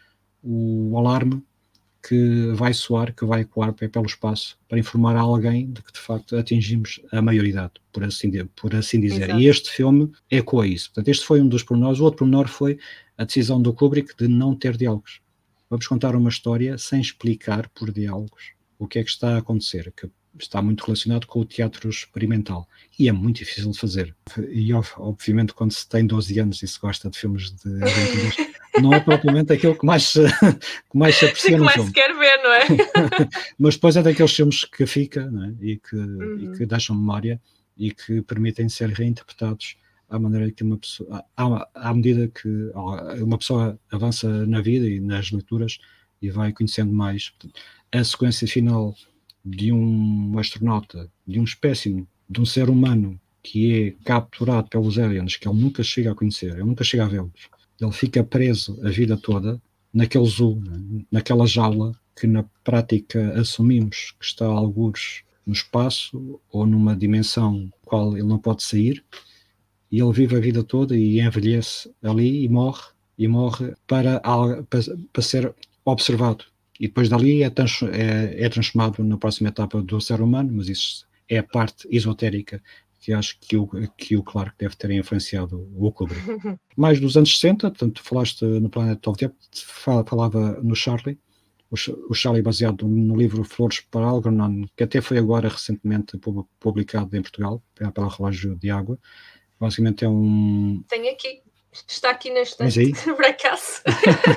o 0.42 0.96
alarme 0.96 1.42
que 2.08 2.52
vai 2.54 2.72
soar, 2.72 3.14
que 3.14 3.26
vai 3.26 3.42
ecoar 3.42 3.74
pelo 3.74 4.06
espaço 4.06 4.58
para 4.66 4.78
informar 4.78 5.14
a 5.14 5.20
alguém 5.20 5.70
de 5.70 5.82
que 5.82 5.92
de 5.92 5.98
facto 5.98 6.36
atingimos 6.36 7.00
a 7.12 7.20
maioridade, 7.20 7.74
por 7.92 8.02
assim, 8.02 8.30
por 8.56 8.74
assim 8.74 8.98
dizer. 8.98 9.24
Exato. 9.24 9.40
E 9.40 9.46
este 9.46 9.70
filme 9.70 10.10
ecoa 10.30 10.66
isso. 10.66 10.88
Portanto, 10.88 11.08
este 11.08 11.26
foi 11.26 11.42
um 11.42 11.48
dos 11.48 11.62
pormenores. 11.62 12.00
O 12.00 12.04
outro 12.04 12.20
pormenor 12.20 12.48
foi 12.48 12.78
a 13.18 13.24
decisão 13.24 13.60
do 13.60 13.74
Kubrick 13.74 14.16
de 14.16 14.26
não 14.26 14.54
ter 14.54 14.74
diálogos. 14.74 15.20
Vamos 15.68 15.86
contar 15.86 16.16
uma 16.16 16.30
história 16.30 16.78
sem 16.78 16.98
explicar 16.98 17.68
por 17.68 17.92
diálogos 17.92 18.52
o 18.78 18.86
que 18.86 19.00
é 19.00 19.04
que 19.04 19.10
está 19.10 19.34
a 19.34 19.38
acontecer, 19.38 19.92
que 19.94 20.08
está 20.40 20.62
muito 20.62 20.84
relacionado 20.84 21.26
com 21.26 21.40
o 21.40 21.44
teatro 21.44 21.90
experimental 21.90 22.66
e 22.98 23.08
é 23.08 23.12
muito 23.12 23.38
difícil 23.38 23.70
de 23.70 23.78
fazer. 23.78 24.16
E 24.50 24.72
obviamente 24.72 25.52
quando 25.52 25.72
se 25.72 25.86
tem 25.86 26.06
12 26.06 26.38
anos 26.38 26.62
e 26.62 26.68
se 26.68 26.78
gosta 26.78 27.10
de 27.10 27.18
filmes 27.18 27.50
de 27.50 27.68
aventuras, 27.82 28.36
não 28.80 28.92
é 28.92 29.00
propriamente 29.00 29.52
aquilo 29.52 29.76
que 29.76 29.86
mais, 29.86 30.12
que 30.90 30.98
mais 30.98 31.16
se 31.16 31.26
aprecia 31.26 31.50
que 31.50 31.56
no 31.56 31.64
mais 31.64 31.82
se 31.82 31.92
quer 31.92 32.14
ver, 32.14 32.36
não 32.42 32.52
é? 32.52 32.66
Mas 33.58 33.74
depois 33.74 33.96
é 33.96 34.02
daqueles 34.02 34.32
filmes 34.32 34.64
que 34.64 34.86
fica 34.86 35.20
é? 35.20 35.64
e, 35.64 35.76
que, 35.76 35.96
uhum. 35.96 36.54
e 36.54 36.58
que 36.58 36.66
deixam 36.66 36.96
memória 36.96 37.40
e 37.76 37.92
que 37.92 38.22
permitem 38.22 38.68
ser 38.68 38.90
reinterpretados 38.90 39.76
à 40.08 40.18
maneira 40.18 40.50
que 40.50 40.64
uma 40.64 40.78
pessoa, 40.78 41.24
à, 41.36 41.68
à 41.74 41.94
medida 41.94 42.28
que 42.28 42.48
uma 43.20 43.38
pessoa 43.38 43.78
avança 43.90 44.46
na 44.46 44.60
vida 44.60 44.88
e 44.88 45.00
nas 45.00 45.30
leituras 45.30 45.78
e 46.20 46.30
vai 46.30 46.52
conhecendo 46.52 46.92
mais 46.92 47.32
a 47.92 48.02
sequência 48.02 48.46
final 48.48 48.94
de 49.44 49.72
um 49.72 50.38
astronauta, 50.38 51.10
de 51.26 51.38
um 51.38 51.44
espécime, 51.44 52.06
de 52.28 52.40
um 52.40 52.44
ser 52.44 52.68
humano 52.68 53.20
que 53.42 53.72
é 53.72 54.04
capturado 54.04 54.68
pelos 54.68 54.98
aliens, 54.98 55.36
que 55.36 55.48
ele 55.48 55.58
nunca 55.58 55.82
chega 55.82 56.12
a 56.12 56.14
conhecer, 56.14 56.52
ele 56.52 56.64
nunca 56.64 56.84
chega 56.84 57.04
a 57.04 57.08
vê-los. 57.08 57.48
Ele 57.80 57.92
fica 57.92 58.24
preso 58.24 58.78
a 58.84 58.90
vida 58.90 59.16
toda 59.16 59.60
naquele 59.92 60.26
zoo, 60.26 60.62
naquela 61.10 61.46
jaula 61.46 61.98
que 62.18 62.26
na 62.26 62.44
prática 62.64 63.32
assumimos 63.38 64.14
que 64.18 64.24
está 64.24 64.44
a 64.44 64.50
algures 64.50 65.22
no 65.46 65.52
espaço 65.52 66.40
ou 66.50 66.66
numa 66.66 66.94
dimensão 66.94 67.72
qual 67.82 68.16
ele 68.16 68.26
não 68.26 68.38
pode 68.38 68.62
sair, 68.62 69.02
e 69.90 70.00
ele 70.00 70.12
vive 70.12 70.36
a 70.36 70.40
vida 70.40 70.62
toda 70.62 70.94
e 70.96 71.20
envelhece 71.20 71.90
ali 72.02 72.44
e 72.44 72.48
morre, 72.48 72.82
e 73.16 73.26
morre 73.26 73.72
para, 73.86 74.20
para, 74.20 75.22
ser 75.22 75.54
observado. 75.84 76.44
E 76.78 76.86
depois 76.86 77.08
dali 77.08 77.42
é, 77.42 77.48
trans, 77.48 77.82
é, 77.82 78.44
é, 78.44 78.48
transformado 78.48 79.02
na 79.02 79.16
próxima 79.16 79.48
etapa 79.48 79.80
do 79.82 80.00
ser 80.00 80.20
humano, 80.20 80.50
mas 80.52 80.68
isso 80.68 81.06
é 81.28 81.38
a 81.38 81.42
parte 81.42 81.88
esotérica 81.90 82.62
que 83.00 83.12
acho 83.12 83.38
que 83.40 83.56
o, 83.56 83.68
que 83.96 84.16
o 84.16 84.22
Clark 84.22 84.54
deve 84.58 84.76
ter 84.76 84.90
influenciado 84.90 85.68
o 85.76 85.92
Kubrick. 85.92 86.20
Mais 86.76 87.00
dos 87.00 87.16
anos 87.16 87.38
60, 87.38 87.70
portanto, 87.70 88.02
falaste 88.02 88.44
no 88.44 88.68
Planet 88.68 89.06
of 89.06 89.24
Apes, 89.24 89.62
falava 90.06 90.60
no 90.62 90.74
Charlie, 90.74 91.18
o 91.70 92.14
Charlie 92.14 92.42
baseado 92.42 92.88
no 92.88 93.14
livro 93.14 93.44
Flores 93.44 93.80
para 93.80 94.06
Algernon, 94.06 94.64
que 94.74 94.84
até 94.84 95.00
foi 95.00 95.18
agora 95.18 95.48
recentemente 95.48 96.18
publicado 96.58 97.14
em 97.14 97.20
Portugal, 97.20 97.62
pela 97.74 98.08
Relógio 98.08 98.56
de 98.56 98.70
Água. 98.70 98.98
Basicamente 99.60 100.04
é 100.04 100.08
um... 100.08 100.82
Tem 100.88 101.10
aqui. 101.10 101.42
Está 101.86 102.10
aqui 102.10 102.30
na 102.32 102.40
estante, 102.40 102.92
por 103.04 103.24
acaso. 103.24 103.82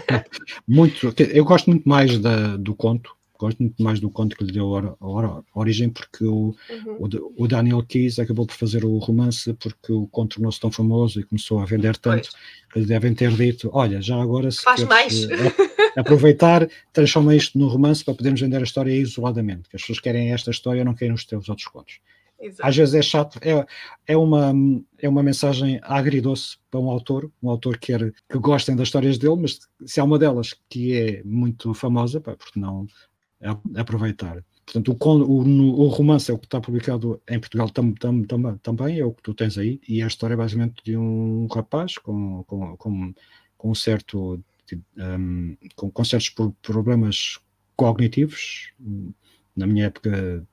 muito, 0.67 1.13
eu 1.17 1.45
gosto 1.45 1.69
muito 1.69 1.87
mais 1.87 2.19
da, 2.19 2.57
do 2.57 2.75
conto, 2.75 3.15
gosto 3.41 3.59
muito 3.59 3.81
mais 3.81 3.99
do 3.99 4.09
conto 4.09 4.35
que 4.35 4.43
lhe 4.43 4.51
deu 4.51 4.75
a, 4.75 4.95
a 4.99 5.43
origem, 5.59 5.89
porque 5.89 6.23
o, 6.23 6.55
uhum. 6.69 6.97
o, 6.99 7.43
o, 7.43 7.47
Daniel 7.47 7.83
Keyes 7.83 8.19
acabou 8.19 8.45
por 8.45 8.55
fazer 8.55 8.85
o 8.85 8.97
romance 8.99 9.53
porque 9.55 9.91
o 9.91 10.07
conto 10.07 10.35
tornou-se 10.35 10.59
tão 10.59 10.71
famoso 10.71 11.19
e 11.19 11.23
começou 11.23 11.59
a 11.59 11.65
vender 11.65 11.97
tanto 11.97 12.29
que 12.71 12.79
lhe 12.79 12.85
devem 12.85 13.13
ter 13.13 13.31
dito: 13.31 13.69
Olha, 13.73 14.01
já 14.01 14.21
agora 14.21 14.51
se 14.51 14.61
faz 14.61 14.83
mais. 14.83 15.27
aproveitar, 15.97 16.69
transforma 16.93 17.35
isto 17.35 17.57
no 17.57 17.67
romance 17.67 18.05
para 18.05 18.13
podermos 18.13 18.39
vender 18.39 18.57
a 18.57 18.63
história 18.63 18.93
isoladamente. 18.93 19.67
Que 19.69 19.75
as 19.75 19.81
pessoas 19.81 19.99
querem 19.99 20.31
esta 20.31 20.51
história, 20.51 20.85
não 20.85 20.93
querem 20.93 21.13
os 21.13 21.25
teus 21.25 21.49
outros 21.49 21.67
contos. 21.67 21.99
Exato. 22.39 22.67
Às 22.67 22.75
vezes 22.75 22.95
é 22.95 23.01
chato, 23.03 23.39
é, 23.41 23.65
é, 24.07 24.17
uma, 24.17 24.51
é 24.99 25.07
uma 25.07 25.21
mensagem 25.21 25.79
agridoce 25.83 26.57
para 26.71 26.79
um 26.79 26.89
autor, 26.89 27.31
um 27.41 27.49
autor 27.49 27.77
que, 27.77 27.95
quer, 27.95 28.11
que 28.27 28.39
gostem 28.39 28.75
das 28.75 28.87
histórias 28.87 29.19
dele, 29.19 29.35
mas 29.35 29.59
se 29.85 29.99
há 29.99 30.03
uma 30.03 30.17
delas 30.17 30.55
que 30.67 30.97
é 30.97 31.21
muito 31.23 31.71
famosa, 31.75 32.19
pá, 32.19 32.35
porque 32.35 32.59
não 32.59 32.87
aproveitar. 33.75 34.43
Portanto, 34.65 34.97
o, 34.99 35.09
o, 35.23 35.81
o, 35.81 35.87
romance 35.87 36.31
é 36.31 36.33
o 36.33 36.37
que 36.37 36.45
está 36.45 36.61
publicado 36.61 37.21
em 37.27 37.39
Portugal 37.39 37.69
tam, 37.69 37.93
tam, 37.93 38.23
tam, 38.23 38.57
também, 38.57 38.99
é 38.99 39.05
o 39.05 39.11
que 39.11 39.23
tu 39.23 39.33
tens 39.33 39.57
aí, 39.57 39.81
e 39.87 40.01
é 40.01 40.03
a 40.03 40.07
história 40.07 40.37
basicamente 40.37 40.81
de 40.83 40.95
um 40.95 41.47
rapaz 41.47 41.97
com, 41.97 42.43
com, 42.43 42.77
com, 42.77 43.13
com 43.57 43.71
um 43.71 43.75
certo 43.75 44.41
um, 44.97 45.57
com, 45.75 45.91
com, 45.91 46.03
certos 46.05 46.33
problemas 46.61 47.39
cognitivos. 47.75 48.71
Na 49.55 49.67
minha 49.67 49.87
época 49.87 50.45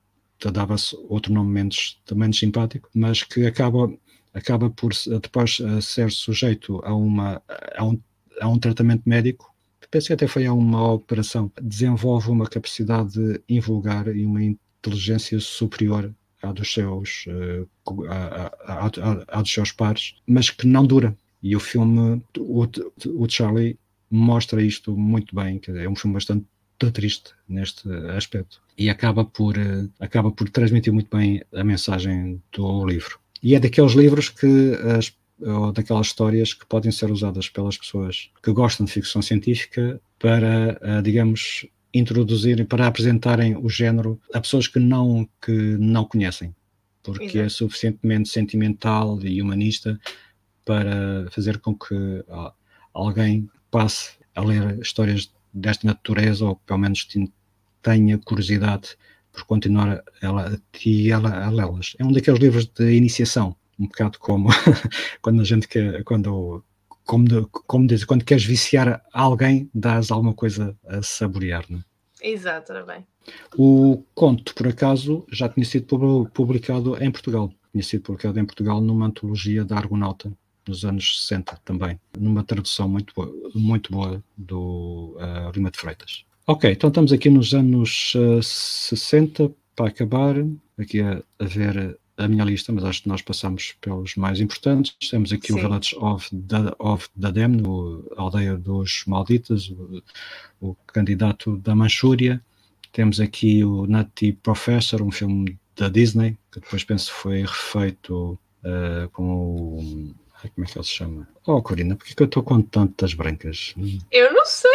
dava-se 0.51 0.95
outro 1.07 1.33
nome 1.33 1.51
menos, 1.51 2.01
menos 2.13 2.37
simpático, 2.37 2.89
mas 2.93 3.23
que 3.23 3.45
acaba, 3.45 3.93
acaba 4.33 4.69
por 4.69 4.91
depois 5.21 5.57
ser 5.81 6.11
sujeito 6.11 6.81
a, 6.83 6.93
uma, 6.93 7.41
a, 7.75 7.85
um, 7.85 8.01
a 8.41 8.49
um 8.49 8.59
tratamento 8.59 9.07
médico 9.07 9.53
penso 9.87 10.07
que 10.07 10.13
até 10.13 10.27
foi 10.27 10.45
a 10.45 10.53
uma 10.53 10.93
operação, 10.93 11.51
desenvolve 11.61 12.29
uma 12.29 12.47
capacidade 12.47 13.41
invulgar 13.47 14.07
e 14.07 14.25
uma 14.25 14.43
inteligência 14.43 15.39
superior 15.39 16.13
à 16.41 16.51
dos 16.51 16.71
seus, 16.73 17.25
uh, 17.27 17.67
à, 18.07 18.51
à, 18.63 18.89
à, 19.27 19.41
dos 19.41 19.51
seus 19.51 19.71
pares, 19.71 20.15
mas 20.25 20.49
que 20.49 20.65
não 20.65 20.85
dura. 20.85 21.15
E 21.41 21.55
o 21.55 21.59
filme, 21.59 22.21
o, 22.37 22.67
o 23.15 23.29
Charlie 23.29 23.77
mostra 24.11 24.61
isto 24.61 24.95
muito 24.95 25.35
bem, 25.35 25.61
é 25.67 25.87
um 25.87 25.95
filme 25.95 26.15
bastante 26.15 26.45
triste 26.93 27.31
neste 27.47 27.89
aspecto 28.15 28.61
e 28.77 28.89
acaba 28.89 29.25
por 29.25 29.57
uh, 29.57 29.89
acaba 29.99 30.31
por 30.31 30.49
transmitir 30.49 30.93
muito 30.93 31.15
bem 31.15 31.43
a 31.53 31.63
mensagem 31.63 32.41
do 32.53 32.85
livro. 32.85 33.19
E 33.43 33.53
é 33.55 33.59
daqueles 33.59 33.91
livros 33.91 34.29
que 34.29 34.73
as 34.97 35.13
ou 35.41 35.71
daquelas 35.71 36.07
histórias 36.07 36.53
que 36.53 36.65
podem 36.65 36.91
ser 36.91 37.11
usadas 37.11 37.49
pelas 37.49 37.77
pessoas 37.77 38.29
que 38.43 38.51
gostam 38.51 38.85
de 38.85 38.91
ficção 38.91 39.21
científica 39.21 40.01
para, 40.17 40.77
eh, 40.81 41.01
digamos, 41.01 41.65
introduzirem, 41.93 42.65
para 42.65 42.87
apresentarem 42.87 43.57
o 43.57 43.69
género 43.69 44.19
a 44.33 44.39
pessoas 44.39 44.67
que 44.67 44.79
não, 44.79 45.27
que 45.41 45.51
não 45.51 46.05
conhecem, 46.05 46.53
porque 47.03 47.23
é 47.23 47.25
Exato. 47.25 47.39
é 47.39 47.49
suficientemente 47.49 48.29
sentimental 48.29 49.19
e 49.23 49.41
humanista 49.41 49.99
para 50.65 51.27
fazer 51.31 51.57
com 51.59 51.73
que 51.73 52.23
alguém 52.93 53.49
passe 53.71 54.11
a 54.35 54.41
ler 54.41 54.79
histórias 54.79 55.31
desta 55.51 55.87
natureza 55.87 56.45
ou 56.45 56.55
pelo 56.57 56.79
menos 56.79 57.07
tenha 57.81 58.17
curiosidade 58.19 58.95
por 59.31 59.45
continuar 59.45 60.03
ela, 60.21 60.59
ela 60.83 61.45
a 61.45 61.49
lê-las. 61.49 61.95
É 61.97 62.05
um 62.05 62.11
daqueles 62.11 62.39
livros 62.39 62.65
de 62.67 62.93
iniciação 62.93 63.55
um 63.79 63.85
bocado 63.85 64.19
como 64.19 64.49
quando 65.21 65.41
a 65.41 65.45
gente 65.45 65.67
quer, 65.67 66.03
quando, 66.03 66.63
como, 67.05 67.47
como 67.47 67.87
diz, 67.87 68.03
quando 68.03 68.25
queres 68.25 68.43
viciar 68.43 69.01
alguém, 69.13 69.69
dás 69.73 70.11
alguma 70.11 70.33
coisa 70.33 70.75
a 70.85 71.01
saborear, 71.01 71.65
não 71.69 71.79
é? 71.79 71.83
Exato, 72.21 72.73
bem. 72.85 73.05
O 73.57 74.03
conto, 74.13 74.53
por 74.53 74.67
acaso, 74.67 75.25
já 75.31 75.47
tinha 75.47 75.65
sido 75.65 76.29
publicado 76.33 77.01
em 77.01 77.09
Portugal. 77.09 77.51
Tinha 77.71 77.83
sido 77.83 78.01
publicado 78.01 78.39
em 78.39 78.45
Portugal 78.45 78.81
numa 78.81 79.05
antologia 79.05 79.63
da 79.63 79.77
Argonauta, 79.77 80.31
nos 80.67 80.83
anos 80.83 81.21
60 81.27 81.59
também, 81.63 81.99
numa 82.17 82.43
tradução 82.43 82.89
muito 82.89 83.13
boa, 83.15 83.33
muito 83.55 83.91
boa 83.91 84.23
do 84.37 85.15
uh, 85.17 85.51
Lima 85.53 85.71
de 85.71 85.79
Freitas. 85.79 86.25
Ok, 86.45 86.71
então 86.71 86.89
estamos 86.89 87.13
aqui 87.13 87.29
nos 87.29 87.53
anos 87.53 88.13
uh, 88.15 88.39
eh, 88.39 88.41
60, 88.41 89.51
para 89.75 89.87
acabar, 89.87 90.35
aqui 90.77 90.99
a, 90.99 91.23
a 91.39 91.45
ver 91.45 91.97
a 92.19 92.27
minha 92.27 92.43
lista, 92.43 92.71
mas 92.71 92.83
acho 92.83 93.03
que 93.03 93.07
nós 93.07 93.21
passamos 93.21 93.75
pelos 93.79 94.15
mais 94.15 94.39
importantes. 94.41 94.95
Temos 95.09 95.31
aqui 95.31 95.47
Sim. 95.47 95.53
o 95.53 95.57
Village 95.57 95.95
of, 95.95 96.29
the, 96.35 96.75
of 96.77 97.09
Dadem, 97.15 97.63
a 98.17 98.21
aldeia 98.21 98.57
dos 98.57 99.03
Malditas, 99.07 99.69
o, 99.69 100.03
o, 100.59 100.75
candidato 100.87 101.57
da 101.57 101.73
Manchúria. 101.73 102.41
Temos 102.91 103.19
aqui 103.19 103.63
o 103.63 103.85
Nutty 103.85 104.33
Professor, 104.33 105.01
um 105.01 105.11
filme 105.11 105.57
da 105.75 105.87
Disney, 105.87 106.37
que 106.51 106.59
depois 106.59 106.83
penso 106.83 107.13
foi 107.13 107.41
refeito 107.41 108.37
uh, 108.63 109.09
com 109.11 109.23
o. 109.23 110.15
Como 110.55 110.65
é 110.65 110.69
que 110.69 110.77
ele 110.77 110.85
se 110.85 110.91
chama? 110.91 111.27
Oh, 111.45 111.61
Corina, 111.61 111.95
por 111.95 112.05
que 112.05 112.21
eu 112.21 112.25
estou 112.25 112.43
com 112.43 112.61
tantas 112.61 113.13
brancas? 113.13 113.75
Eu 114.11 114.33
não 114.33 114.45
sei! 114.45 114.69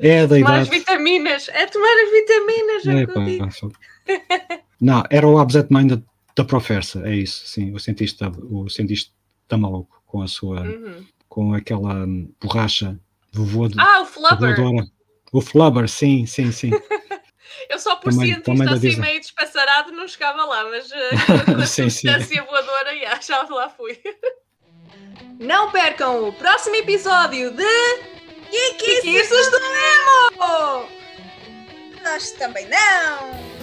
É 0.00 0.26
da 0.26 0.36
tomar 0.36 0.38
idade. 0.38 0.60
as 0.60 0.68
vitaminas, 0.68 1.48
é 1.48 1.66
tomar 1.66 1.92
as 2.04 2.10
vitaminas, 2.12 2.86
é, 2.86 3.06
pá, 3.06 4.57
Não, 4.80 5.02
era 5.10 5.26
o 5.26 5.38
Abset 5.38 5.72
Mind 5.72 6.00
da, 6.36 6.44
Professa, 6.44 7.02
é 7.04 7.16
isso, 7.16 7.46
sim, 7.46 7.74
o 7.74 7.80
cientista, 7.80 8.30
o 8.50 8.68
cientista 8.68 9.12
maluco, 9.50 10.00
com 10.06 10.22
a 10.22 10.28
sua, 10.28 10.60
uhum. 10.60 11.04
com 11.28 11.52
aquela 11.52 12.06
borracha 12.40 12.98
vovô 13.32 13.68
de, 13.68 13.74
Ah, 13.78 14.02
o 14.02 14.06
Flubber! 14.06 14.56
O 15.32 15.40
Flubber, 15.40 15.88
sim, 15.88 16.26
sim, 16.26 16.52
sim. 16.52 16.70
Eu 17.68 17.78
só 17.78 17.96
por 17.96 18.12
também, 18.12 18.28
cientista 18.28 18.52
também 18.52 18.68
assim 18.68 19.00
meio 19.00 19.20
despassarado 19.20 19.92
não 19.92 20.06
chegava 20.06 20.44
lá, 20.44 20.64
mas 20.64 20.88
com 21.44 21.60
a 21.60 21.66
sim, 21.66 21.90
substância 21.90 22.40
sim. 22.40 22.46
voadora, 22.48 22.92
yeah, 22.92 23.20
já 23.20 23.42
lá 23.42 23.68
fui. 23.68 23.98
Não 25.40 25.70
percam 25.70 26.28
o 26.28 26.32
próximo 26.32 26.74
episódio 26.74 27.52
de 27.52 27.64
que 28.50 28.74
que, 28.74 29.02
que 29.02 29.10
isso 29.10 29.50
do 29.52 29.60
Nemo? 29.60 30.88
Nós 32.02 32.32
também 32.32 32.66
não! 32.68 33.57